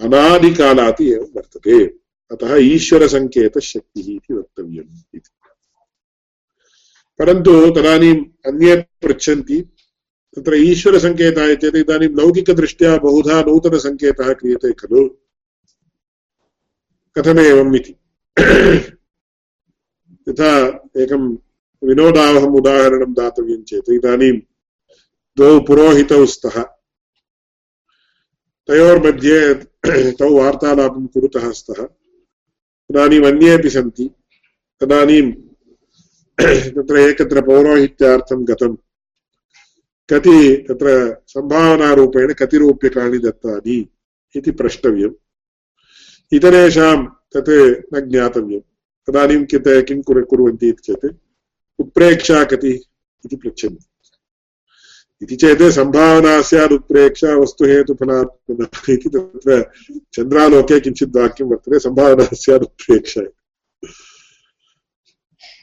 [0.00, 1.84] अनादिकालात् एवं वर्तते।
[2.30, 5.30] अतः ईश्वरसङ्केतशक्तिः इति वक्तव्यम् इति।
[7.18, 9.60] परन्तु तदानीम् अन्ये पृच्छन्ति,
[10.36, 15.08] तत्र ईश्वरसङ्केतः चेत् इदानीं लौकिकदृष्ट्या बहुधा नूतनसङ्केतः क्रियते खलु।
[17.18, 17.92] कथमेवम् इति?
[20.28, 20.66] यथा
[20.96, 21.51] एकं
[21.82, 24.38] विनोदावहम् उदाहरणं दातव्यं चेत् इदानीं
[25.36, 26.62] द्वौ पुरोहितौ स्तः।
[28.68, 29.54] तयोर्मध्ये
[30.18, 34.10] तौ वार्तालापं कुरुतः स्तः। तदानीम् अन्येपि सन्ति।
[34.80, 35.32] तदानीं
[36.76, 37.40] तत्र एकत्र
[40.08, 43.88] कति तत्र सम्भावनारूपेण कति रूप्यकाणि दत्तानि
[44.36, 45.14] इति प्रष्टव्यम्।
[46.32, 46.96] इतरेषां
[47.34, 47.50] तत्
[47.94, 48.60] न ज्ञातव्यं
[49.06, 49.44] तदानीं
[49.82, 51.21] किं कुर्वन्ति इति चेत्
[51.82, 52.70] उत्प्रेक्षा कति
[53.24, 53.84] इति पृच्छन्ति।
[55.22, 59.70] इति चेत् सम्भावना स्यात् उत्प्रेक्षा वस्तुहेतुफलात्मनः इति तत्र
[60.14, 63.22] चन्द्रालोके किञ्चित् वाक्यं वर्तते सम्भावना स्यात् उत्प्रेक्षा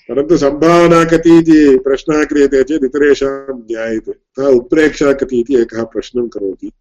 [0.10, 6.28] परन्तु सम्भावना कति इति प्रश्नः क्रियते चेत् इतरेषां ज्ञायते। अतः उत्प्रेक्षा कति इति एकः प्रश्नं
[6.28, 6.72] करोति।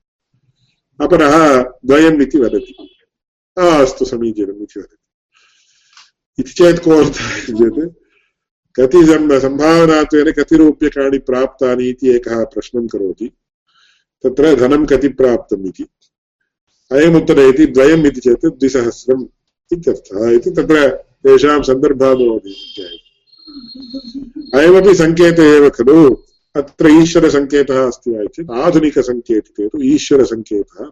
[1.00, 2.88] अपरः द्वयम् इति वदति।
[3.58, 4.96] अस्तु, समीचीनम् इति वदति।
[6.38, 8.07] इति चेत् को अर्थः चेत्
[8.80, 9.04] कति
[9.40, 13.30] सम्भावनात्वेन कति रूप्यकाणि प्राप्तानि इति एकः प्रश्नं करोति।
[14.24, 15.86] तत्र धनं कति प्राप्तम् इति।
[16.92, 19.26] अयमुत्तरे इति द्वयम् इति चेत् द्विसहस्रम्
[19.72, 20.88] इत्यर्थः इति तत्र
[21.24, 22.54] तेषां सन्दर्भः भवति
[24.54, 26.16] अयमपि सङ्केतः एव खलु।
[26.56, 30.90] अत्र ईश्वरसङ्केतः अस्ति वा चेत् आधुनिकसङ्केतिके तु ईश्वरसङ्केतः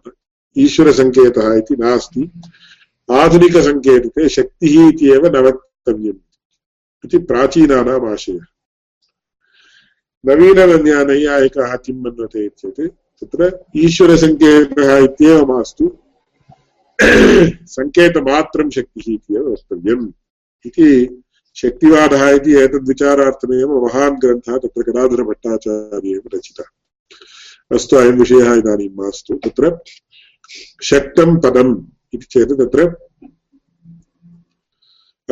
[0.57, 2.31] ईश्वरसङ्केतः इति नास्ति।
[3.11, 6.26] आधुनिकसङ्केतिके शक्तिः इति एव न वक्तव्यम्।
[7.05, 8.45] इति प्राचीनानाम् आशयः
[10.25, 12.81] नवीननैयायिकाः किं मन्वते चेत्
[13.21, 15.97] तत्र ईश्वरसङ्केतः इत्येव मास्तु
[17.65, 20.11] सङ्केतमात्रं शक्तिः इत्येव वक्तव्यम्।
[20.65, 21.21] इति
[21.55, 26.63] शक्तिवादः इति एतद्विचारार्थमेव महान् ग्रन्थः, तत्र गदाधरभट्टाचार्येण रचितः।
[27.75, 29.79] अस्तु, अयं विषयः इदानीं मास्तु। तत्र
[30.83, 33.07] शक्तं पदम् इति चेत् तत्र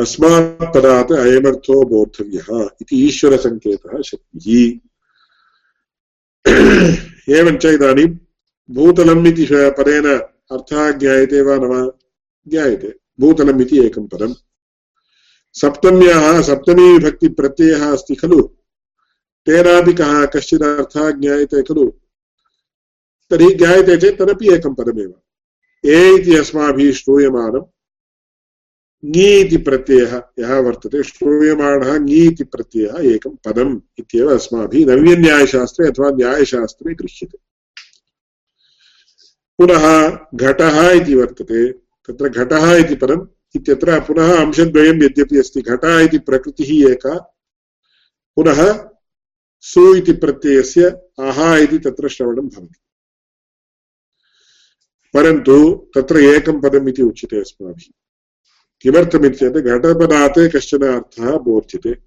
[0.00, 4.78] अस्मात् पदात् अयमर्थो बोद्धव्यः इति ईश्वरसङ्केतः शक्तिः।
[7.34, 8.06] एवञ्च इदानीं
[8.70, 10.18] भूतलम् इति पदेन
[10.52, 11.98] अर्थः ज्ञायते वा न वा
[12.48, 14.34] ज्ञायते। भूतलम् इति एकं पदम्।
[15.52, 18.42] सप्तम्याः सप्तमीविभक्तिप्रत्ययः अस्ति खलु।
[19.46, 21.90] तेनापि कः कश्चित् अर्थः ज्ञायते खलु।
[23.30, 25.14] तर्हि ज्ञायते चेत् तदपि एकं पदमेव।
[25.84, 27.72] ए इति अस्माभिः श्रूयमाणं
[29.06, 36.10] ङी इति प्रत्ययः यः वर्तते, श्रूयमाणः ङी इति प्रत्ययः एकं पदम् इत्येव अस्माभिः नव्यन्यायशास्त्रे अथवा
[36.10, 37.38] न्यायशास्त्रे गृह्यते
[39.58, 46.18] पुनः घटः इति वर्तते, तत्र घटः इति पदम् इत्यत्र पुनः अंशद्वयं यद्यपि अस्ति, घटः इति
[46.18, 47.14] प्रकृतिः एका,
[48.36, 48.88] पुनः
[49.60, 50.84] सु इति प्रत्ययस्य
[51.18, 52.80] अहा इति तत्र श्रवणं भवति।
[55.14, 57.92] परन्तु तत्र एकं पदम् इति उच्यते अस्माभिः।
[58.86, 61.98] किमर्थमिति चेत् घटपदात् कश्चन अर्थः बोध्यते।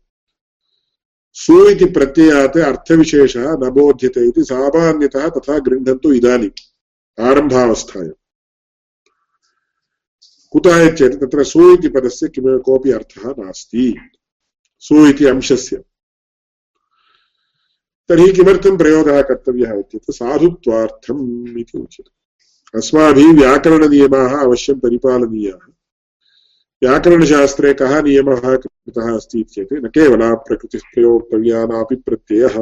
[1.34, 8.12] सु इति प्रत्ययात् अर्थविशेषः न बोध्यते इति सामान्यतः तथा गृह्णन्तु इदानीम् आरम्भावस्थायाम्।
[10.52, 13.98] कुतः चेत् तत्र सु इति पदस्य किम कोऽपि अर्थः नास्ति।
[14.80, 15.84] सु इति अंशस्य।
[18.10, 22.12] तर्हि किमर्थं प्रयोगः कर्तव्यः इत्युक्ते साधुत्वार्थम् इति उच्यते।
[22.78, 25.74] अस्माभिः व्याकरणनियमाः अवश्यं परिपालनीयाः।
[26.82, 32.56] व्याकरणशास्त्रे कः नियमः कृतः अस्ति चेत् न केवला प्रकृतिः प्रयोक्तव्या नापि प्रत्ययः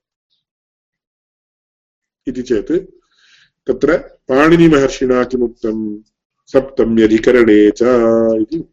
[2.28, 2.72] इति चेत्
[3.68, 5.98] तत्र पाणिनिमहर्षिणा किमुक्तम्?
[6.46, 7.80] सप्तम्यधिकरणे च
[8.42, 8.73] इति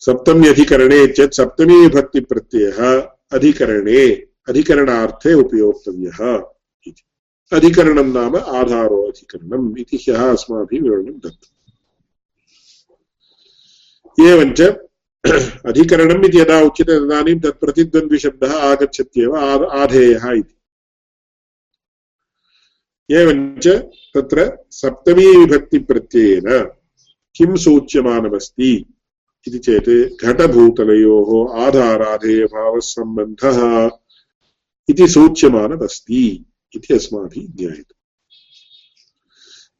[0.00, 3.00] सप्तम्यधिकरणे चेत् सप्तमीविभक्तिप्रत्ययः
[3.32, 6.42] अधिकरणे, अधिकरणार्थे उपयोक्तव्यः
[7.52, 11.54] अधिकरणं नाम आधारो अधिकरणम् इति ह्यः अस्माभिः विवरणं दत्तम्।
[14.26, 14.60] एवञ्च
[15.66, 20.54] अधिकरणम् इति यदा उच्यते तदानीं तत् प्रतिद्वन्द्विशब्दः आगच्छत्येव आधेयः इति।
[23.10, 23.68] एवञ्च
[24.14, 26.70] तत्र सप्तमीविभक्तिप्रत्ययेन
[27.34, 28.86] किं सूच्यमानमस्ति?
[29.48, 33.90] इति चेत् घटभूतलयोः आधाराधेयभावः सम्बन्धः
[34.88, 36.46] इति सूच्यमानमस्ति
[36.76, 37.98] इति अस्माभिः ज्ञायते।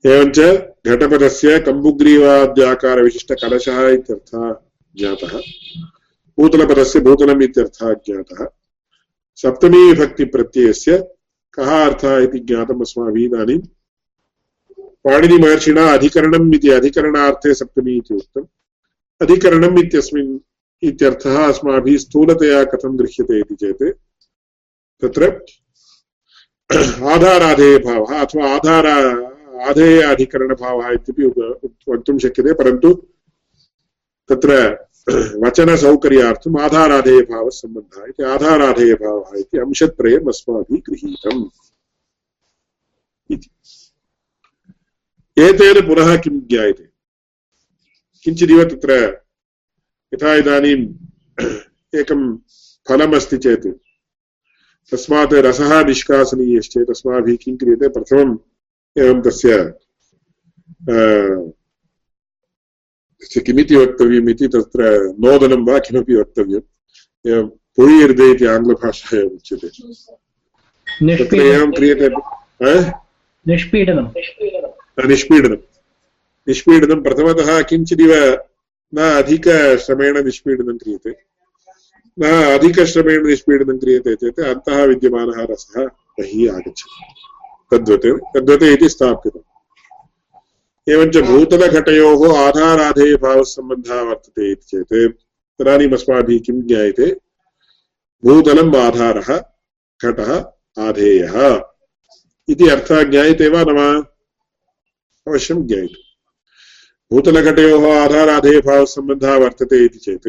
[0.09, 0.39] एवञ्च
[0.87, 4.57] घटपदस्य कम्बुग्रीवाद्याकारविशिष्टकलशः इत्यर्थः
[4.97, 5.41] ज्ञातः
[6.39, 8.47] भूतलपदस्य भूतलम् इत्यर्थः ज्ञातः
[9.37, 11.09] सप्तमीविभक्तिप्रत्ययस्य
[11.55, 13.59] कः अर्थः इति ज्ञातम् अस्माभिः इदानीं।
[15.05, 18.47] पाणिनिमहर्षिणा अधिकरणम् इति अधिकरणार्थे सप्तमी इति उक्तम्।
[19.21, 20.39] अधिकरणम् इत्यस्मिन्
[20.83, 23.83] इत्यर्थः अस्माभिः स्थूलतया कथं गृह्यते इति चेत्,
[25.03, 25.23] तत्र
[27.12, 28.87] आधाराधेयभावः अथवा आधार
[29.69, 32.93] आधेय अधिकरणभावः इत्यपि वक्तुं शक्यते, परन्तु
[34.31, 34.51] तत्र
[35.45, 41.43] वचनसौकर्यार्थम् आधाराधेयभावसम्बन्धः इति, आधाराधेयभावः इति अंशत्रयम् अस्माभिः गृहीतम्
[43.31, 43.51] इति।
[45.37, 46.88] एतेन पुनः किं ज्ञायते?
[48.25, 48.93] किञ्चिदिव तत्र
[50.14, 50.85] यथा इदानीम्
[51.97, 52.37] एकं
[52.89, 53.66] फलमस्ति चेत्
[54.93, 57.89] तस्मात् रसः निष्कासनीयश्चेत् अस्माभिः किं क्रियते?
[57.89, 58.39] प्रथमम्
[58.99, 59.75] एवं तस्य
[63.21, 64.81] तस्य किमिति वक्तव्यम् इति तत्र
[65.19, 69.69] नोदनं वा किमपि वक्तव्यम्। एवं पुळीर्दे इति आङ्ग्लभाषायाम् उच्यते।
[71.16, 72.09] तत्र एवं क्रियते
[73.49, 74.07] निष्पीडनं।
[75.09, 75.57] निष्पीडनं।
[76.49, 78.38] निष्पीडनं प्रथमतः किञ्चिदिव
[78.94, 81.11] न अधिकश्रमेण निष्पीडनं क्रियते।
[82.18, 82.22] न
[82.59, 87.14] अधिकश्रमेण निष्पीडनं क्रियते चेत् अन्तः विद्यमानः रसः बहिः आगच्छति।
[87.72, 89.59] तद्वत् तद्वत् इति स्थाप्यते
[90.92, 95.12] एवञ्च भूतलघटयोः आधाराधेयभावसम्बन्धः वर्तते इति चेत्
[95.62, 97.16] तदानीम् अस्माभिः किं ज्ञायते?
[98.24, 99.44] भूतलम् आधारः,
[100.05, 101.62] घटः, आधेयः।
[102.49, 103.99] इति अर्थः ज्ञायते वा न वा?
[105.28, 106.07] अवश्यं ज्ञायते।
[107.12, 110.26] भूतलघटयोः आधाराधेयभावसम्बन्धः वर्तते इति चेत्,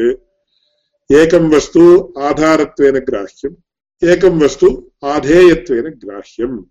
[1.12, 3.54] एकं वस्तु आधारत्वेन ग्राह्यम्,
[4.04, 6.64] एकं वस्तु आधेयत्वेन ग्राह्यम्।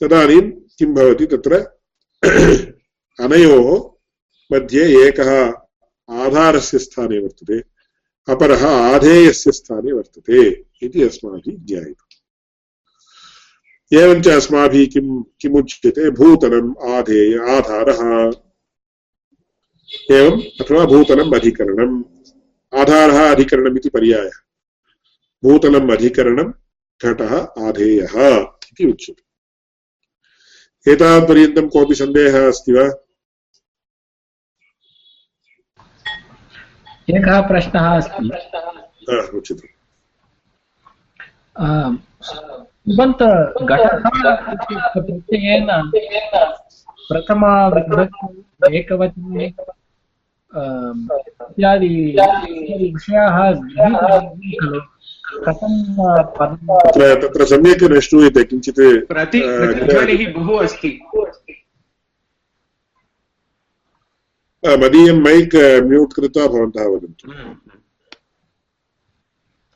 [0.00, 1.54] तदानीं किं भवति तत्र?
[3.20, 3.90] अनयोः
[4.52, 5.52] मध्ये एकः
[6.10, 7.58] आधारस्य स्थाने वर्तते,
[8.32, 12.08] अपरः आधेयस्य स्थाने वर्तते इति अस्माभिः ज्ञायते।
[13.96, 16.10] एवञ्च अस्माभिः किं किमुच्यते?
[16.10, 18.32] भूतलम् आधेय आधारः।
[20.10, 22.04] एवम् अथवा भूतलम् अधिकरणम्।
[22.80, 24.30] आधारः अधिकरणम् इति पर्यायः।
[25.44, 26.52] भूतलम् अधिकरणं
[27.04, 27.36] घटः
[27.68, 29.28] आधेयः इति उच्यते।
[30.92, 32.84] एतावत्पर्यन्तं कोऽपि सन्देहः अस्ति वा?
[37.10, 38.30] एकः प्रश्नः अस्ति।
[39.38, 39.78] उच्यते।
[42.22, 43.22] सुबन्त
[43.62, 43.98] घटः
[47.12, 47.68] प्रथमा
[48.74, 49.54] एकवचने
[50.48, 51.88] इत्यादि
[52.94, 53.36] विषयाः
[54.60, 54.80] खलु।
[55.44, 55.72] कथं
[56.84, 60.90] तत्र तत्र सम्यक् न श्रूयते किञ्चित् प्रतिध्वनिः बहु अस्ति।
[64.82, 65.56] मदीयं मैक्
[65.88, 67.26] म्यूट् कृत्वा भवन्तः वदन्तु।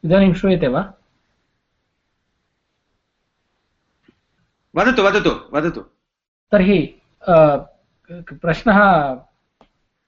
[0.05, 0.83] इदानीं श्रूयते वा?
[4.75, 5.81] वदतु वदतु वदतु।
[6.53, 6.79] तर्हि
[8.43, 8.79] प्रश्नः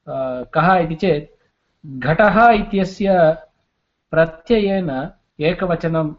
[0.08, 1.30] कः इति चेत्,
[1.86, 3.08] घटः इत्यस्य
[4.10, 4.90] प्रत्ययेन
[5.40, 6.12] एकवचनम्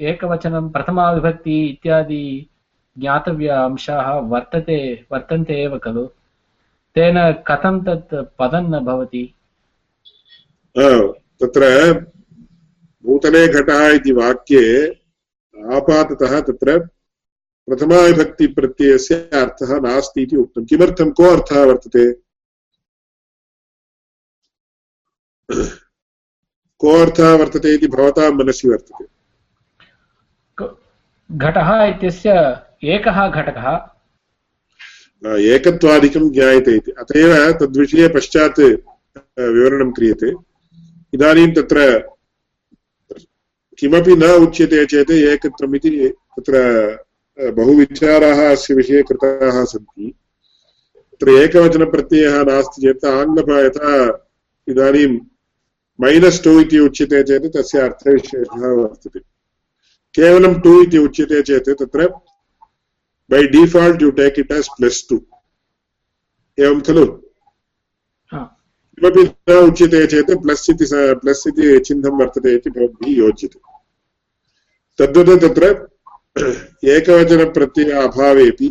[0.00, 2.50] एकवचनं प्रथमाविभक्ति इत्यादि
[2.98, 6.06] ज्ञातव्य अंशाः वर्तते, वर्तन्ते एव खलु।
[6.94, 9.34] तेन कथं तत् पदं न भवति?
[10.78, 11.92] तत्र
[13.04, 14.86] भूतले घटः इति वाक्ये
[15.76, 16.78] आपाततः तत्र
[17.68, 22.23] प्रथमाविभक्तिप्रत्ययस्य अर्थः नास्ति इति उक्तं। किमर्थं को अर्थः वर्तते?
[25.50, 29.04] को अर्थः वर्तते इति भवतां मनसि वर्तते।
[31.30, 32.30] घटः इत्यस्य
[32.84, 33.66] एकः घटकः।
[35.52, 40.30] एकत्वादिकं ज्ञायते इति। अत एव तद्विषये पश्चात् विवरणं क्रियते।
[41.14, 41.78] इदानीं तत्र
[43.78, 46.54] किमपि न उच्यते चेत् एकत्वम् इति तत्र
[47.38, 50.14] बहुविचाराः अस्य विषये कृताः सन्ति।
[51.12, 53.90] तत्र एकवचनप्रत्ययः नास्ति चेत् आङ्ग्ल यथा
[54.68, 55.18] इदानीं
[55.98, 59.20] मैनस् टु इति उच्यते चेत् तस्य अर्थविशेषः वर्तते।
[60.14, 62.08] केवलं टु इति उच्यते चेत् तत्र
[63.30, 65.16] by default you take it as plus two
[66.58, 67.06] एवं खलु?
[68.32, 70.86] किमपि न उच्यते चेत् प्लस् इति
[71.22, 73.58] प्लस् इति चिह्नं वर्तते इति भवद्भिः योज्यते।
[74.98, 75.64] तद्वत् तत्र
[76.94, 78.68] एकवचनप्रत्यय अभावेपि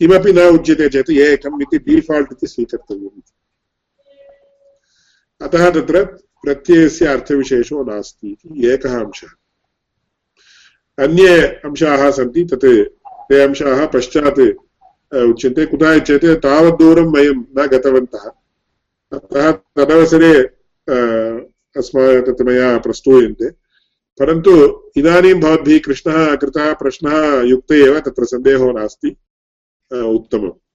[0.00, 3.20] किमपि न उच्यते चेत् एकम् इति डीफाल्ट् इति स्वीकर्तव्यम्
[5.42, 6.04] अतः तत्र
[6.44, 9.28] प्रत्ययस्य अर्थविशेषो नास्ति इति एकः अंशः।
[11.04, 12.64] अन्ये अंशाः सन्ति, तत्
[13.28, 14.40] ते अंशाः पश्चात्
[15.14, 18.30] उच्यन्ते। कुतः चेत् तावद्दूरं वयं न गतवन्तः।
[19.12, 20.42] अतः तदवसरे
[21.78, 23.50] अस्मा तत् मया प्रस्तूयन्ते।
[24.18, 29.08] परन्तु इदानीं भवद्भिः कृष्णः कृतः प्रश्नः युक्त एव, तत्र सन्देहो नास्ति
[29.92, 30.65] उत्तमम्।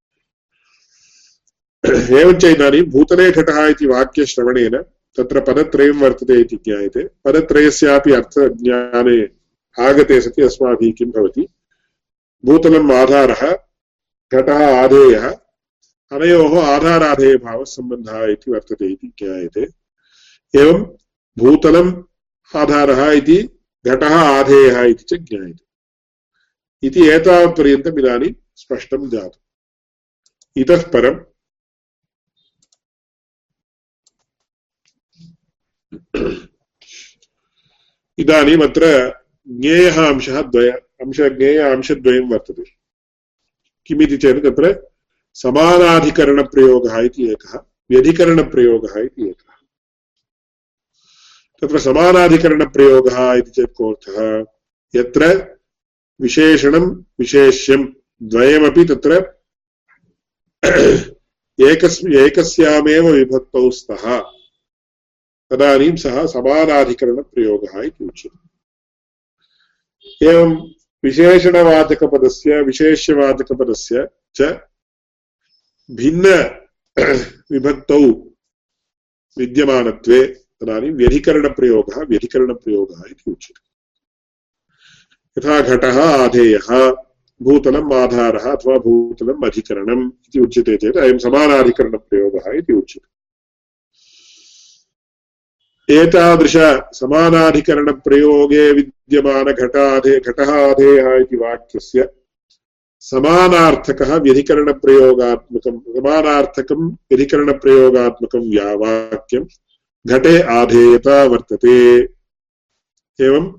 [1.85, 4.81] एवञ्च इदानीं भूतले घटः इति वाक्यश्रवणेन
[5.17, 9.29] तत्र पदत्रयं वर्तते इति ज्ञायते। पदत्रयस्यापि अर्थज्ञाने
[9.83, 11.47] आगते सति, अस्माभिः किं भवति?
[12.45, 13.51] भूतलम् आधारः,
[14.33, 15.29] घटः आधेयः,
[16.11, 19.67] अनयोः आधाराधेयभावसम्बन्धः इति वर्तते इति ज्ञायते।
[20.59, 20.83] एवं
[21.37, 22.03] भूतलम्
[22.55, 23.49] आधारः इति
[23.87, 25.71] घटः आधेयः इति च ज्ञायते।
[26.87, 31.30] इति एतावत्पर्यन्तम् इदानीं स्पष्टं जातम्। इतः परम्
[38.17, 39.13] इदानीम् अत्र
[39.49, 42.63] ज्ञेयः अंशः द्वय, अंश ज्ञेय अंशद्वयं वर्तते।
[43.85, 44.87] किमिति चेत् तत्र
[45.33, 47.59] समानाधिकरणप्रयोगः इति एकः,
[47.91, 49.53] व्यधिकरणप्रयोगः इति एकः।
[51.61, 54.45] तत्र समानाधिकरणप्रयोगः इति चेत् कोऽर्थः
[54.95, 55.51] यत्र
[56.21, 56.85] विशेषणं,
[57.19, 57.85] विशेष्यं
[58.23, 59.13] द्वयमपि तत्र
[61.69, 64.31] एकस्, एकस्यामेव विभक्तौ स्तः।
[65.51, 68.51] तदानीं सः समानाधिकरणप्रयोगः इति उच्यते।
[70.25, 70.71] एवं
[71.03, 74.41] विशेषणवाचकपदस्य, विशेष्यवाचकपदस्य च
[75.91, 76.25] भिन्न
[77.51, 77.99] विभक्तौ
[79.37, 80.25] विद्यमानत्वे
[80.61, 83.71] तदानीं व्यधिकरणप्रयोगः व्यधिकरणप्रयोगः इति उच्यते।
[85.37, 86.91] यथा घटः, आधेयः,
[87.41, 93.20] भूतलम् आधारः अथवा भूतलम् अधिकरणम् इति उच्यते चेत् अयं समानाधिकरणप्रयोगः इति उच्यते।
[95.91, 100.75] एतादृशसमानाधिकरणप्रयोगे विद्यमानघटाधे घटः
[101.21, 102.09] इति वाक्यस्य
[102.99, 109.45] समानार्थकः व्यधिकरणप्रयोगात्मकं समानार्थकं व्यधिकरणप्रयोगात्मकं या वाक्यं
[110.05, 112.07] घटे आधेयता वर्तते।
[113.19, 113.53] एवं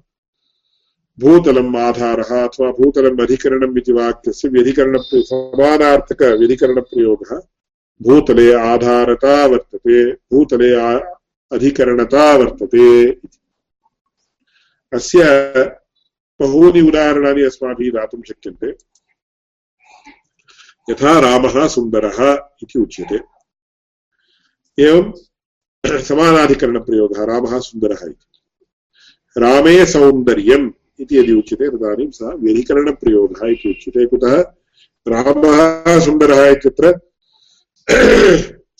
[1.19, 7.41] भूतलम् आधारः अथवा भूतलम् अधिकरणम् इति वाक्यस्य व्यधिकरण समानार्थकव्यधिकरणप्रयोगः
[8.03, 10.75] भूतले आधारता वर्तते। भूतले
[11.53, 13.11] अधिकरणता वर्तते
[14.93, 15.23] अस्य
[16.41, 18.77] बहूनि उदाहरणानि अस्माभिः दातुं शक्यन्ते।
[20.91, 23.21] यथा रामः सुन्दरः इति उच्यते।
[24.83, 25.13] एवं
[25.99, 28.27] समानाधिकरणप्रयोगः रामः सुन्दरः इति।
[29.41, 34.43] रामे सौन्दर्यम् इति यदि उच्यते तदानीं सः व्यधिकरणप्रयोगः इति उच्यते। कुतः?
[35.09, 37.01] रामः सुन्दरः इत्यत्र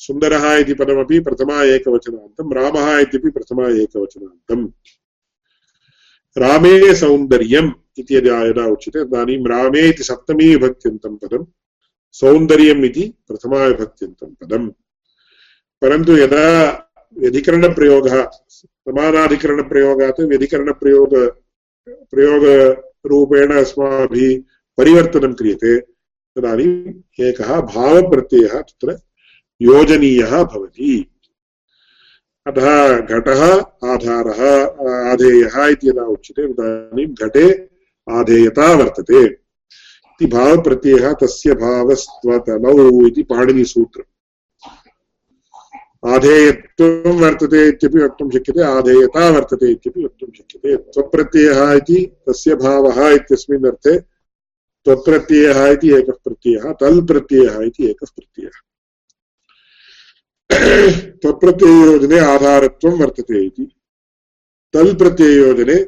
[0.07, 4.69] सुन्दरः इति पदमपि प्रथमा एकवचनान्तं रामः इत्यपि प्रथमा एकवचनान्तम्।
[6.39, 11.45] रामे सौन्दर्यम् इति यदा यदा उच्यते, तदानीं रामे इति सप्तमी विभक्त्यन्तं पदं
[12.13, 14.71] सौन्दर्यम् इति प्रथमाविभक्त्यन्तं पदम्।
[15.83, 16.47] परन्तु यदा
[17.19, 21.15] व्यधिकरणप्रयोगः, समानाधिकरणप्रयोगात् व्यधिकरणप्रयोग,
[21.89, 24.43] प्रयोगरूपेण अस्माभिः
[24.77, 25.81] परिवर्तनं क्रियते,
[26.37, 28.99] तदानीम् एकः भावप्रत्ययः तत्र
[29.63, 31.09] योजनीयः भवति।
[32.47, 33.55] अतः घटः,
[33.85, 34.65] आधारः,
[35.13, 37.69] आधेयः इति यदा उच्यते, तदानीं घटे
[38.11, 44.05] आधेयता वर्तते। इति भावप्रत्ययः, तस्य भावस्त्वतलौ इति पाणिनिसूत्रम्।
[46.07, 53.67] आधेयत्वं वर्तते इत्यपि वक्तुं शक्यते, आधेयता वर्तते इत्यपि वक्तुं शक्यते। त्वप्रत्ययः इति, तस्य भावः इत्यस्मिन्
[53.67, 53.99] अर्थे
[54.85, 58.72] त्वप्रत्ययः इति एकः प्रत्ययः तल् प्रत्ययः इति एकः प्रत्ययः।
[61.23, 63.73] त्वप्रत्यययोजने आधारत्वं वर्तते इति।
[64.73, 65.83] तल् प्रत्यययोजने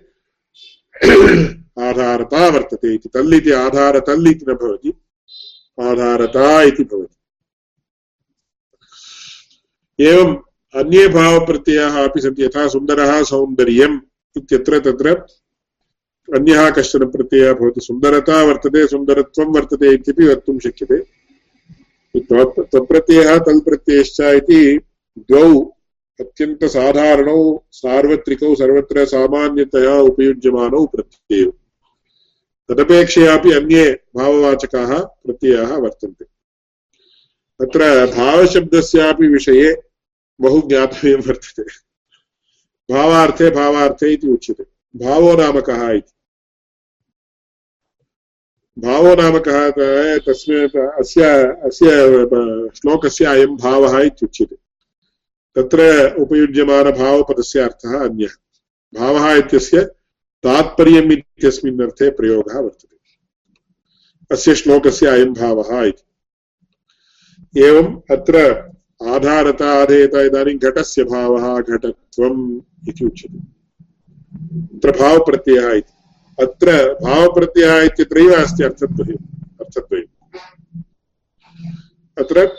[1.89, 4.93] आधारता वर्तते इति। तल् इति आधारतल् इति न भवति।
[5.81, 7.17] आधारता इति भवति।
[10.05, 10.37] एवम्
[10.75, 14.01] अन्ये भावप्रत्ययाः अपि सन्ति। यथा सुन्दरः, सौन्दर्यम्
[14.37, 15.17] इत्यत्र तत्र
[16.35, 21.14] अन्यः कश्चन प्रत्ययः भवति। सुन्दरता वर्तते, सुन्दरत्वं वर्तते इत्यपि वक्तुं शक्यते।
[22.21, 24.81] त्वप्रत्ययः तल्प्रत्ययश्च इति
[25.19, 25.61] द्वौ
[26.21, 31.51] अत्यन्तसाधारणौ, सार्वत्रिकौ, सर्वत्र सामान्यतया उपयुज्यमानौ प्रत्ययौ।
[32.69, 36.25] तदपेक्षयापि अन्ये भाववाचकाः प्रत्ययाः वर्तन्ते।
[37.61, 39.83] तत्र भावशब्दस्यापि विषये
[40.41, 41.62] बहु ज्ञातव्यं वर्तते।
[42.95, 44.65] भावार्थे भावार्थे इति उच्यते।
[44.97, 46.12] भावो नाम कः इति।
[48.77, 49.70] भावो नाम कः
[50.27, 51.25] तस्मिन् अस्य
[51.66, 51.91] अस्य
[52.77, 54.57] श्लोकस्य अयं भावः इत्युच्यते
[55.57, 55.85] तत्र
[56.22, 58.35] उपयुज्यमानभावपदस्य अर्थः अन्यः
[58.93, 59.85] भावः इत्यस्य
[60.45, 62.97] तात्पर्यम् इत्यस्मिन् अर्थे प्रयोगः वर्तते
[64.31, 68.47] अस्य श्लोकस्य अयं भावः इति एवम् अत्र
[69.14, 72.47] आधारता आधेयता इदानीं घटस्य भावः घटत्वम्
[72.89, 73.47] इति उच्यते
[74.77, 75.93] अत्र भावप्रत्ययः इति
[76.41, 79.26] अत्र भावप्रत्ययः इत्यत्रैव अस्ति अर्थद्वयम्
[79.61, 80.82] अर्थद्वयम्
[82.18, 82.53] अत्र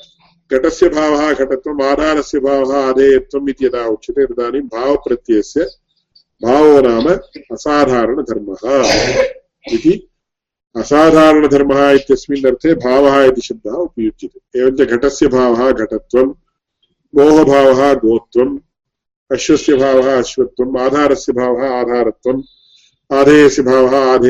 [0.52, 5.64] घटस्य भावः, घटत्वम्, आधारस्य भावः, आधेयत्वम् इति यदा उच्यते, तदानीं भावप्रत्ययस्य
[6.44, 7.08] भावो नाम
[7.52, 8.90] असाधारणधर्मः
[9.74, 10.10] इति।
[10.76, 16.28] असाधारणधर्मः इत्यस्मिन् अर्थे भावः इति शब्दः उपयुज्यते। एवञ्च घटस्य भावः घटत्वं
[17.16, 18.60] गोः भावः गोत्वम्,
[19.32, 22.44] अश्वस्य भावः, अश्वत्वम्, आधारस्य भावः, आधारत्वम्
[23.14, 24.26] आधेयस्य भावः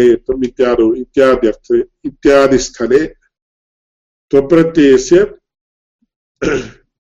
[0.46, 1.68] इत्यादौ इत्याद्यर्थ
[2.06, 3.06] इत्यादिस्थले
[4.32, 5.24] त्वप्रत्ययस्य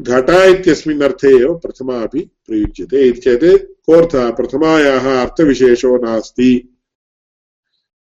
[0.04, 3.46] घट इत्यस्मिन् एव प्रथमा अपि प्रयुज्यते। इति चेत्
[3.86, 4.32] कोऽर्थः?
[4.32, 6.56] प्रथमायाः अर्थविशेषो नास्ति।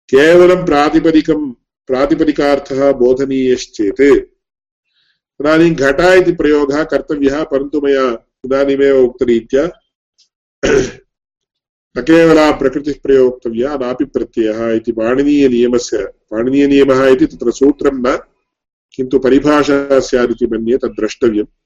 [0.10, 1.52] केवलं प्रातिपदिकं,
[1.88, 4.02] प्रातिपदिकार्थः बोधनीयश्चेत्।
[5.40, 9.70] तदानीं घट इति प्रयोगः कर्तव्यः, परन्तु मया इदानीमेव उक्तरीत्या
[11.98, 18.18] न केवला प्रकृतिः प्रयोक्तव्या, नापि प्रत्ययः इति पाणिनीयनियमस्य, पाणिनीयनियमः इति तत्र सूत्रं न,
[18.96, 21.63] किन्तु परिभाषा स्यादिति मन्ये तद् द्रष्टव्यम्।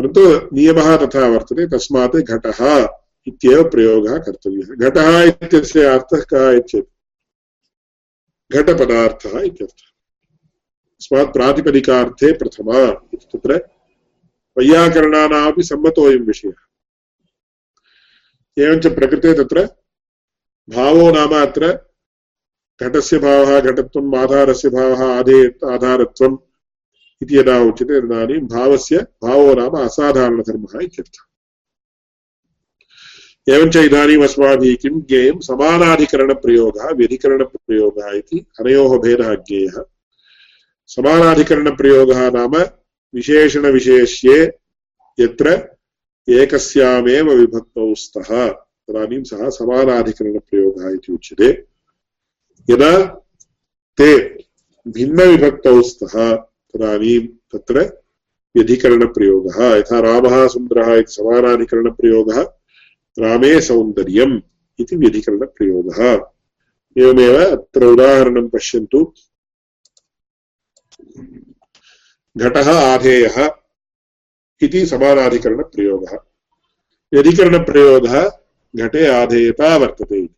[0.00, 2.88] परन्तु नियमः तथा वर्तते, तस्मात् घटः
[3.26, 6.86] इत्येव प्रयोगः कर्तव्यः। घटः इत्यस्य अर्थः कः चेत्
[8.52, 9.90] घटपदार्थः इत्यर्थः।
[11.00, 12.78] तस्मात् प्रातिपदिकार्थे प्रथमा
[13.14, 13.68] इति तत्र
[14.58, 16.52] वैयाकरणानामपि सम्मतोऽयं विषयः।
[18.58, 19.64] एवञ्च प्रकृते तत्र
[20.70, 21.78] भावो नाम अत्र
[22.82, 26.38] घटस्य भावः, घटत्वम्, आधारस्य भावः, आधे आधारत्वम्
[27.22, 31.26] इति यदा उच्यते तदानीं भावस्य भावो नाम असाधारणधर्मः इत्यर्थः।
[33.54, 35.40] एवञ्च इदानीम् अस्माभिः किं ज्ञेयं?
[35.40, 39.84] समानाधिकरणप्रयोगः, व्यधिकरणप्रयोगः इति अनयोः भेदः ज्ञेयः।
[40.86, 42.52] समानाधिकरणप्रयोगः नाम
[43.14, 44.52] विशेषणविशेष्ये
[45.20, 45.76] यत्र
[46.28, 51.64] एकस्यामेव विभक्तौ स्तः। तदानीं सः समानाधिकरणप्रयोगः इति उच्यते।
[52.70, 53.06] यदा
[53.96, 54.28] ते
[54.88, 58.02] भिन्नविभक्तौ स्तः तदानीं तत्र
[58.56, 62.42] व्यधिकरणप्रयोगः। यथा रामः सुन्दरः इति समानाधिकरणप्रयोगः,
[63.18, 64.40] रामे सौन्दर्यम्
[64.80, 66.26] इति व्यधिकरणप्रयोगः।
[66.98, 69.14] एवमेव अत्र उदाहरणं पश्यन्तु।
[72.36, 73.50] घटः आधेयः
[74.62, 76.18] इति समानाधिकरणप्रयोगः।
[77.14, 78.30] व्यधिकरणप्रयोगः
[78.76, 80.34] घटे आधेयता वर्तते। इति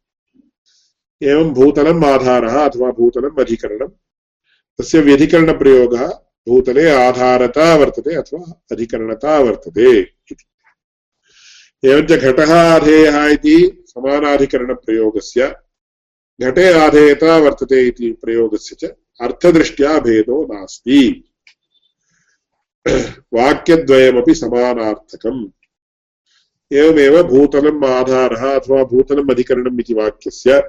[1.23, 3.89] एवं भूतलम् आधारः अथवा भूतलम् अधिकरणं
[4.81, 6.07] तस्य व्यधिकरणप्रयोगः
[6.49, 10.37] भूतले आधारता वर्तते अथवा अधिकरणता वर्तते इति।
[11.85, 15.57] एवञ्च घटः आधेयः इति समानाधिकरणप्रयोगस्य,
[16.41, 18.85] घटे आधेयता वर्तते इति प्रयोगस्य च
[19.21, 21.25] अर्थदृष्ट्या भेदो नास्ति।
[23.35, 25.47] वाक्यद्वयमपि समानार्थकम्।
[26.73, 30.63] एवमेव भूतलम् आधारः अथवा भूतलम् अधिकरणम् इति वाक्यस्य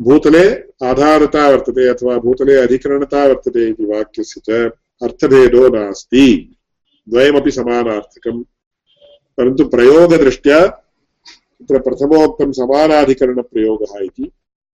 [0.00, 0.54] भूतले
[0.86, 4.50] आधारता वर्तते अथवा भूतले अधिकरणता वर्तते इति वाक्यस्य च
[5.02, 6.56] अर्थभेदो नास्ति।
[7.08, 8.44] द्वयमपि समानार्थकम्।
[9.36, 14.30] परन्तु प्रयोगदृष्ट्या तत्र प्रथमोक्तं समानाधिकरणप्रयोगः इति,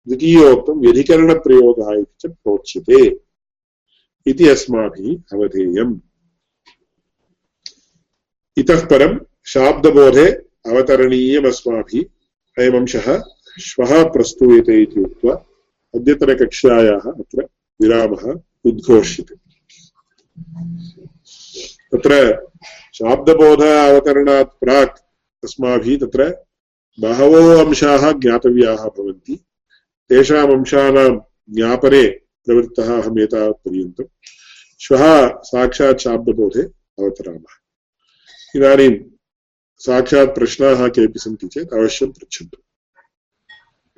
[0.07, 3.19] द्वितीयोक्तं व्यधिकरणप्रयोगः इति च प्रोच्यते।
[4.27, 5.99] इति अस्माभिः अवधेयम्।
[8.57, 10.31] इतः परम् शाब्दबोधे
[10.65, 12.03] अवतरणीयमस्माभिः
[12.63, 13.23] अयमंशः
[13.59, 15.33] श्वः प्रस्तूयते इति उक्त्वा
[15.95, 17.47] अद्यतनकक्ष्यायाः अत्र
[17.81, 19.35] विरामः उद्घोष्यते
[21.91, 22.47] तत्र
[22.93, 24.99] शाब्दबोध अवतरणात् प्राक्
[25.43, 26.45] अस्माभिः तत्र
[26.99, 29.35] बहवो अंशाः ज्ञातव्याः भवन्ति।
[30.09, 31.19] तेषाम् अंशानां
[31.55, 32.07] ज्ञापने
[32.45, 34.07] प्रवृत्तः अहम् एतावत्पर्यन्तम्
[34.79, 36.61] श्वः साक्षात् शाब्दबोधे
[36.99, 37.59] अवतरामः।
[38.55, 38.95] इदानीं
[39.77, 42.60] साक्षात् प्रश्नाः केऽपि सन्ति चेत् अवश्यं पृच्छन्तु।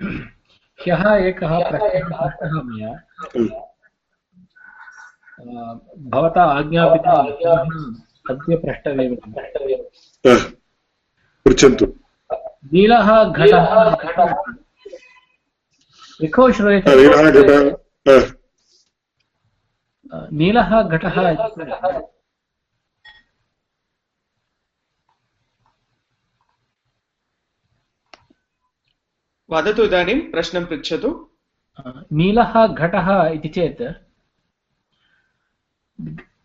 [0.01, 2.93] ह्यः एकः प्रश्नः पृष्टः मया।
[6.09, 7.13] भवता आज्ञापिता
[8.29, 9.15] अद्य प्रष्टव्यं
[11.45, 11.85] पृच्छन्तु।
[12.73, 13.65] नीलः घटः।
[16.21, 16.91] लिखो श्रूयते
[20.33, 21.15] नीलः घटः।
[29.53, 31.09] वदतु इदानीं प्रश्नं पृच्छतु।
[32.13, 33.81] नीलः घटः इति चेत्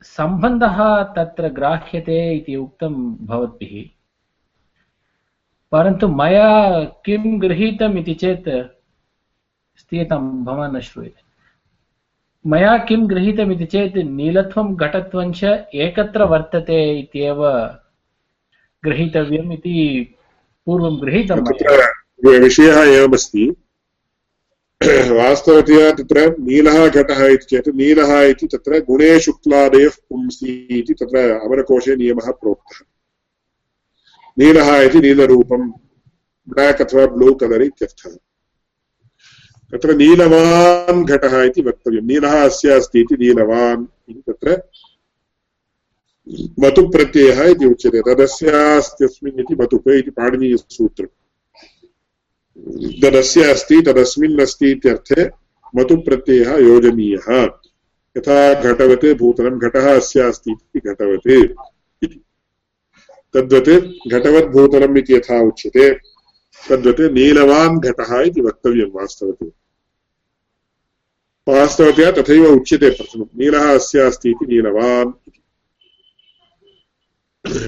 [0.05, 0.79] सम्बन्धः
[1.17, 2.95] तत्र ग्राह्यते इति उक्तं
[3.27, 3.89] भवद्भिः।
[5.73, 6.49] परन्तु मया
[7.05, 8.49] किं गृहीतम् इति चेत्
[9.81, 11.23] स्थीयतां भवान् न श्रूयते।
[12.47, 15.45] मया किं गृहीतम् इति चेत् नीलत्वं घटत्वं च
[15.75, 17.41] एकत्र वर्तते इत्येव
[18.85, 19.77] गृहीतव्यम् इति
[20.67, 21.45] पूर्वं गृहीतं
[22.27, 23.57] विषयः एवमस्ति।
[25.11, 31.97] वास्तवतया तत्र नीलः घटः इति चेत् नीलः इति तत्र गुणे शुक्लादयः पुंसि इति तत्र अमरकोशे
[31.97, 32.85] नियमः प्रोक्तः।
[34.39, 35.71] नीलः इति नीलरूपं,
[36.49, 38.11] ब्लाक् अथवा ब्लू कलर् इत्यर्थः।
[39.73, 44.63] तत्र नीलवान् घटः इति वक्तव्यं। नीलः अस्य अस्ति इति नीलवान् इति तत्र
[46.61, 51.18] मतुप्रत्ययः इति उच्यते। तदस्यास्त्यस्मिन् इति मतुप इति पाणिनीयसूत्रम्।
[53.03, 55.27] तदस्य अस्ति, तदस्मिन् अस्ति इत्यर्थे
[55.77, 57.29] मतु प्रत्ययः योजनीयः।
[58.17, 61.27] यथा घटवत् भूतलं, घटः अस्य अस्ति इति घटवत्।
[62.05, 62.21] इति
[63.35, 63.71] तद्वत्
[64.11, 65.95] घटवद्भूतलम् इति यथा उच्यते,
[66.71, 69.51] तद्वत् नीलवान् घटः इति वक्तव्यं वास्तवतया
[71.49, 75.13] वास्तवतया तथैव उच्यते प्रथमं, नीलः अस्य अस्ति इति नीलवान्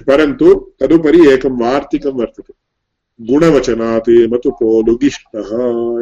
[0.02, 2.52] परन्तु तदुपरि एकं वार्तिकं वर्तते।
[3.20, 5.48] गुणवचनात् मतुपो लुगिष्टः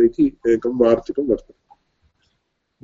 [0.04, 1.54] इति एकं वार्तिकं वर्तते।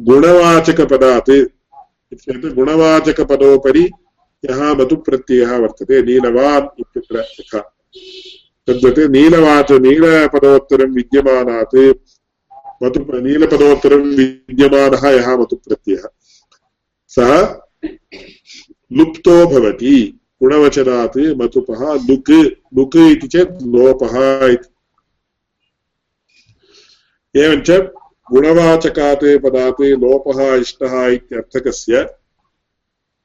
[0.04, 3.90] गुणवाचकपदात् इत्येतत् गुणवाचकपदोपरि
[4.44, 7.60] यः मतुप्रत्ययः वर्तते, नीलवान् इत्यत्र यथा
[8.66, 11.94] तद्वत् नीलवाच, नीलपदोत्तरं विद्यमानात्
[12.82, 16.08] मतु, नीलपदोत्तरं विद्यमानः यः मतुप्रत्ययः।
[17.08, 17.54] सः
[18.92, 22.30] लुप्तो भवति। गुणवचनात् मतुपः लुक्
[22.76, 24.70] लुक् इति चेत् लोपः इति।
[27.40, 27.70] एवञ्च
[28.32, 32.02] गुणवाचकात् पदात् लोपः इष्टः इत्यर्थकस्य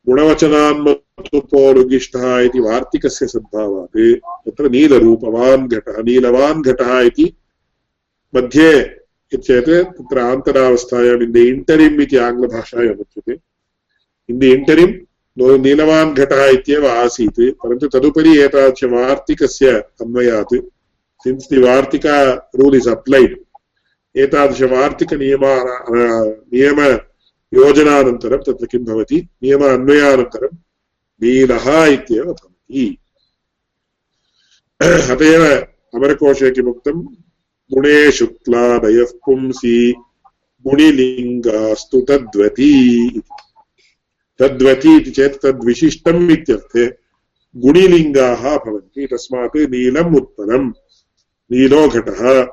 [0.07, 3.97] गुणवचनान्मतुपो लुगिष्टः इति वार्तिकस्य सद्भावात्।
[4.45, 7.34] तत्र नीलरूपवान् घटः, नीलवान् घटः इति
[8.36, 8.72] मध्ये
[9.36, 13.34] चेत् तत्र आन्तरावस्थायाम् इन् दि इण्टरिम् इति आङ्ग्लभाषायाम् उच्यते।
[14.30, 19.71] इन् दि इण्टरिम् नीलवान् घटः इत्येव आसीत्, परन्तु तदुपरि एतादृशवार्तिकस्य
[20.01, 20.55] अन्वयात्
[21.25, 22.15] since the vartika
[22.59, 23.34] rule is applied
[24.15, 25.53] एतादृशवार्तिकनियमा
[26.53, 29.17] नियमयोजनानन्तरं तत्र किं भवति?
[29.43, 30.53] नियम अन्वयानन्तरं
[31.21, 32.86] नीलः इत्येव भवति।
[34.82, 35.43] अत एव
[35.95, 36.97] अमरकोशे किमुक्तं?
[37.71, 39.77] गुणे शुक्लादयः पुंसि
[40.65, 42.71] गुणिलिङ्गास्तु तद्वती।
[43.07, 43.21] इति
[44.40, 46.88] तद्वति इति चेत् तद्विशिष्टम् इत्यर्थे
[47.56, 50.74] गुणिलिङ्गाः भवन्ति, तस्मात् नीलम् उत्पलम्।
[51.52, 52.48] नीलो घटः।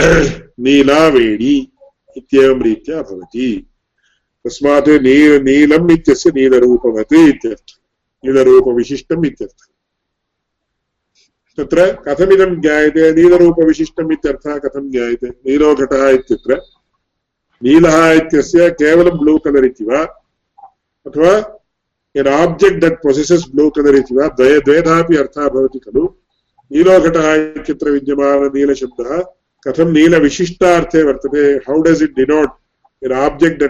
[0.60, 1.72] नीलावेणी
[2.16, 3.70] इत्येवं रीत्या भवति।
[4.46, 7.80] तस्मात् नील नीलम् इत्यस्य नीलरूपवत् इत्यर्थः
[8.26, 9.66] नीलरूपविशिष्टम् इत्यर्थः
[11.56, 13.12] तत्र कथमिदं ज्ञायते?
[13.12, 15.28] नीलरूपविशिष्टम् इत्यर्थः कथं ज्ञायते?
[15.28, 16.62] नीलो घटः इत्यत्र।
[17.62, 20.19] नीलः इत्यस्य केवलं ब्लू कलर् इति वा?
[21.06, 21.32] अथवा
[22.14, 26.04] an object that possesses blue colour इति वा द्वय द्वयथापि अर्थः भवति खलु।
[26.70, 29.10] नीलोघटः इत्यत्र विद्यमाननीलशब्दः
[29.66, 31.42] कथं नीलविशिष्टार्थे वर्तते?
[31.68, 32.52] How does it denote
[33.02, 33.62] an object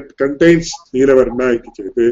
[0.94, 2.10] नीलवर्ण इति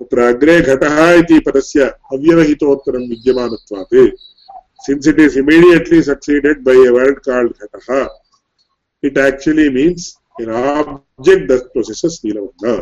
[0.00, 1.84] अग्रे घटः इति पदस्य
[2.14, 3.94] अव्यवहितोत्तरं विद्यमानत्वात्।
[4.86, 7.88] Since it is immediately succeeded by a word called घटः
[9.02, 10.06] it actually means
[10.40, 12.76] an object that possesses नीलवर्ण।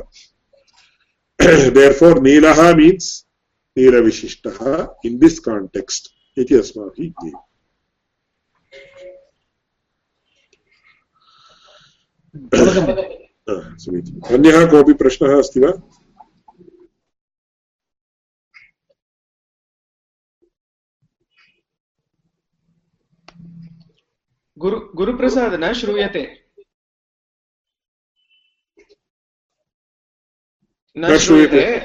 [1.75, 3.29] therefore nilaha means
[3.79, 7.47] नीलविशिष्टः इन् दिस् काण्टेक्स्ट् इति अस्माभिः ज्ञेयम्
[14.35, 15.73] अन्यः कोऽपि प्रश्नः अस्ति वा?
[24.59, 26.48] गुरु, गुरुप्रसाद न श्रूयते।
[30.99, 31.81] न श्रूयते।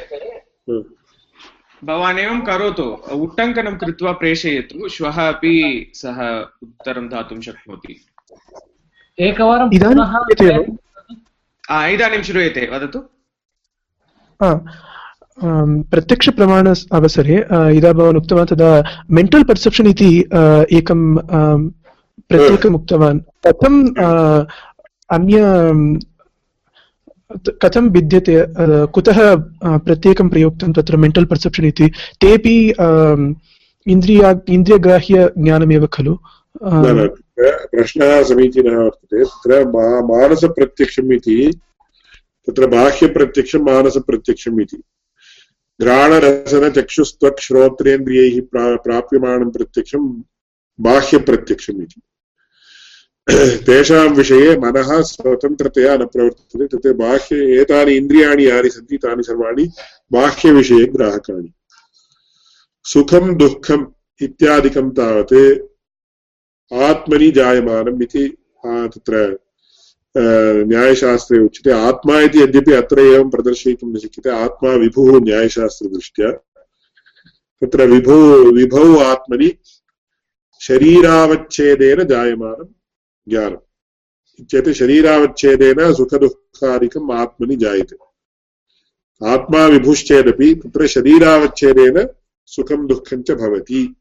[1.83, 8.05] भवान् एवं करोतु। उट्टङ्कनं कृत्वा प्रेषयतु। श्वः अपि सः उत्तरं दातुं शक्नोति।
[9.19, 13.03] एकवारं पुनः इदानीं श्रूयते। वदतु।
[14.43, 14.65] हा,
[15.43, 17.45] अं, प्रत्यक्षप्रमाण अवसरे
[17.77, 20.29] यदा भवान् उक्तवान् तदा मेण्टल् पर्सेप्शन् इति
[20.77, 21.69] एकं अं,
[22.29, 23.95] प्रत्येकम् उक्तवान्। कथं
[25.09, 25.99] अन्य अं,
[27.63, 31.87] कथं भिद्यते अ, कुतः अ, प्रत्येकं प्रयोक्तं तत्र मेण्टल् पर्सेप्शन् इति
[32.21, 33.33] तेऽपि अं,
[33.87, 36.15] इन्द्रिया इन्द्रियग्राह्य ज्ञानमेव खलु
[36.65, 41.59] अ, न न तत्र प्रश्नः समीचीनः वर्तते तत्र मा मानसप्रत्यक्षम् इति
[42.47, 44.77] तत्र बाह्यप्रत्यक्षं मानसप्रत्यक्षम् इति.
[45.81, 50.21] घ्राणरसनचक्षुस्त्वक् श्रोत्रेन्द्रियैः प्रा प्राप्यमाणं प्रत्यक्षं
[50.79, 52.01] बाह्यप्रत्यक्षम् इति.
[53.67, 59.65] तेषां विषये मनः स्वतन्त्रतया न प्रवर्तते, तत् बाह्य एतानि इन्द्रियाणि यानि सन्ति तानि सर्वाणि
[60.11, 61.51] बाह्यविषये ग्राहकाणि।
[62.85, 63.85] सुखं दुःखम्
[64.21, 65.33] इत्यादिकं तावत्
[66.71, 68.25] आत्मनि जायमानम् इति
[68.65, 69.23] तत्र
[70.67, 76.31] न्यायशास्त्रे उच्यते। आत्मा इति यद्यपि अत्र एवं प्रदर्शयितुं न शक्यते। आत्मा विभुः न्यायशास्त्रदृष्ट्या
[77.61, 78.21] तत्र विभौ
[78.51, 79.51] विभौ आत्मनि
[80.61, 82.65] शरीरावच्छेदेन जायमानं
[83.29, 87.95] ज्ञानम्। चेत् शरीरावच्छेदेन सुखदुःखादिकम् आत्मनि जायते।
[89.27, 92.07] आत्मा विभुश्चेदपि तत्र शरीरावच्छेदेन
[92.45, 93.95] सुखं दुःखं च भवति।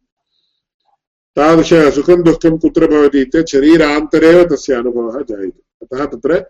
[1.36, 6.46] तादृश सुखं दुःखं कुत्र भवति इत्येतत् शरीरान्तरेव तस्य अनुभवः जायते। अतः तत्र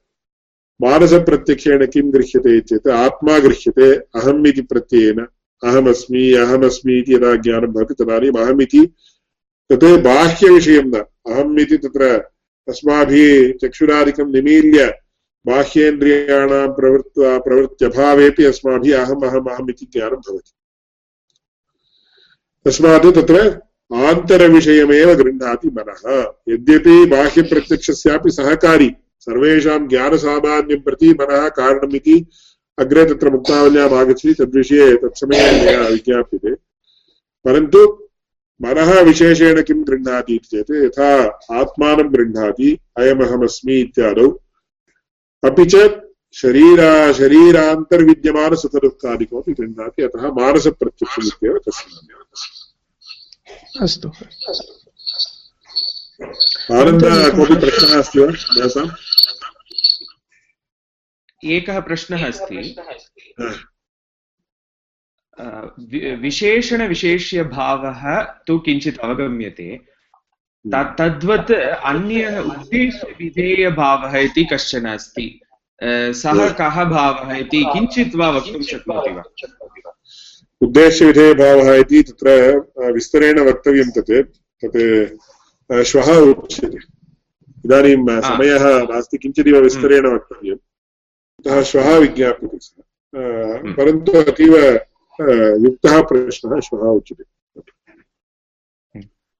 [0.82, 5.26] मानसप्रत्यक्षेण किं गृह्यते चेत् आत्मा गृह्यते, अहम् इति प्रत्ययेन,
[5.64, 8.86] अहमस्मि अहमस्मि इति यदा ज्ञानं भवति तदानीम् अहमिति
[9.72, 10.94] तत् बाह्यविषयं न,
[11.26, 12.31] अहम् इति तत्र
[12.68, 14.98] अस्माभिः चक्षुरादिकं निमील्य
[15.46, 20.52] बाह्येन्द्रियाणां प्रवृत् प्रवृत्त्यभावेपि अस्माभिः अहम् अहम् अहम् इति ज्ञानं भवति।
[22.64, 23.60] तस्मात् तत्र
[23.94, 32.26] आन्तरविषयमेव गृह्णाति मनः। यद्यपि बाह्यप्रत्यक्षस्यापि सहकारी, सर्वेषां ज्ञानसामान्यं प्रति मनः कारणमिति
[32.78, 36.54] अग्रे तत्र मुक्तावल्याम् आगच्छति, तद्विषये तत्समये मया विज्ञाप्यते।
[37.44, 38.01] परन्तु
[38.64, 41.10] मनः विशेषेण किं गृह्णाति इति चेत् यथा
[41.60, 44.28] आत्मानं गृह्णाति अयमहमस्मि इत्यादौ।
[45.42, 45.74] अपि च
[46.34, 47.12] शरीरा
[49.52, 52.22] गृह्णाति अतः मानसप्रत्यक्षम् इत्येव तस्य नाम
[53.82, 54.08] अस्तु।
[56.74, 57.04] आनन्द
[57.36, 58.28] कोऽपि प्रश्नः अस्ति वा
[61.44, 62.58] एकः प्रश्नः अस्ति।
[66.16, 69.80] विशेषणविशेष्यभावः तु किञ्चित् अवगम्यते।
[70.74, 71.52] त- तद्वत्
[71.84, 75.40] अन्यः उद्देश्यविधेयभावः इति कश्चन अस्ति।
[75.84, 79.22] सः कः भावः इति किञ्चित् वा वक्तुं शक्नोति वा?
[80.60, 84.22] उद्देश्यविधेयभावः इति तत्र विस्तरेण वक्तव्यं तत्
[84.64, 86.78] तत् श्वः उच्यते।
[87.66, 90.58] इदानीं समयः नास्ति किञ्चिदिव विस्तरेण वक्तव्यम्।
[91.40, 94.80] अतः श्वः विज्ञाप्यते सः। परन्तु अतीव
[95.18, 97.24] युक्तः प्रश्नः श्वः उच्यते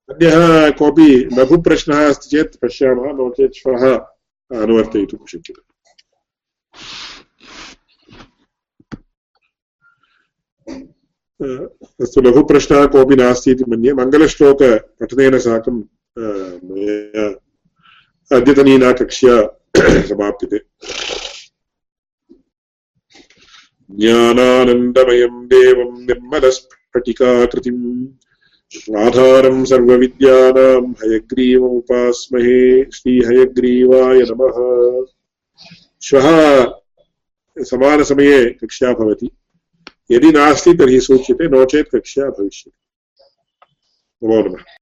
[0.08, 3.84] अन्यः कोऽपि लघुप्रश्नः अस्ति चेत् पश्यामः नो चेत् श्वः
[4.50, 5.62] अनुवर्तयितुं शक्यते
[12.02, 15.82] अस्तु लघुप्रश्नः कोऽपि नास्ति इति मन्ये मङ्गलश्लोकपठनेन साकं
[16.16, 17.26] मया
[18.30, 19.36] अद्यतनीना कक्ष्या
[20.08, 20.58] समाप्यते
[24.00, 28.06] ज्ञानानन्दमयं देवं निर्मलस्फटिकाकृतिम्
[28.96, 35.06] आधारं सर्वविद्यानां हयग्रीवमुपास्महे श्रीहयग्रीवाय नमः।
[36.02, 36.66] श्वः
[37.58, 39.30] समानसमये कक्षा भवति।
[40.10, 44.81] यदि नास्ति तर्हि सूच्यते, नो चेत् कक्षा भविष्यति। नमो नमः।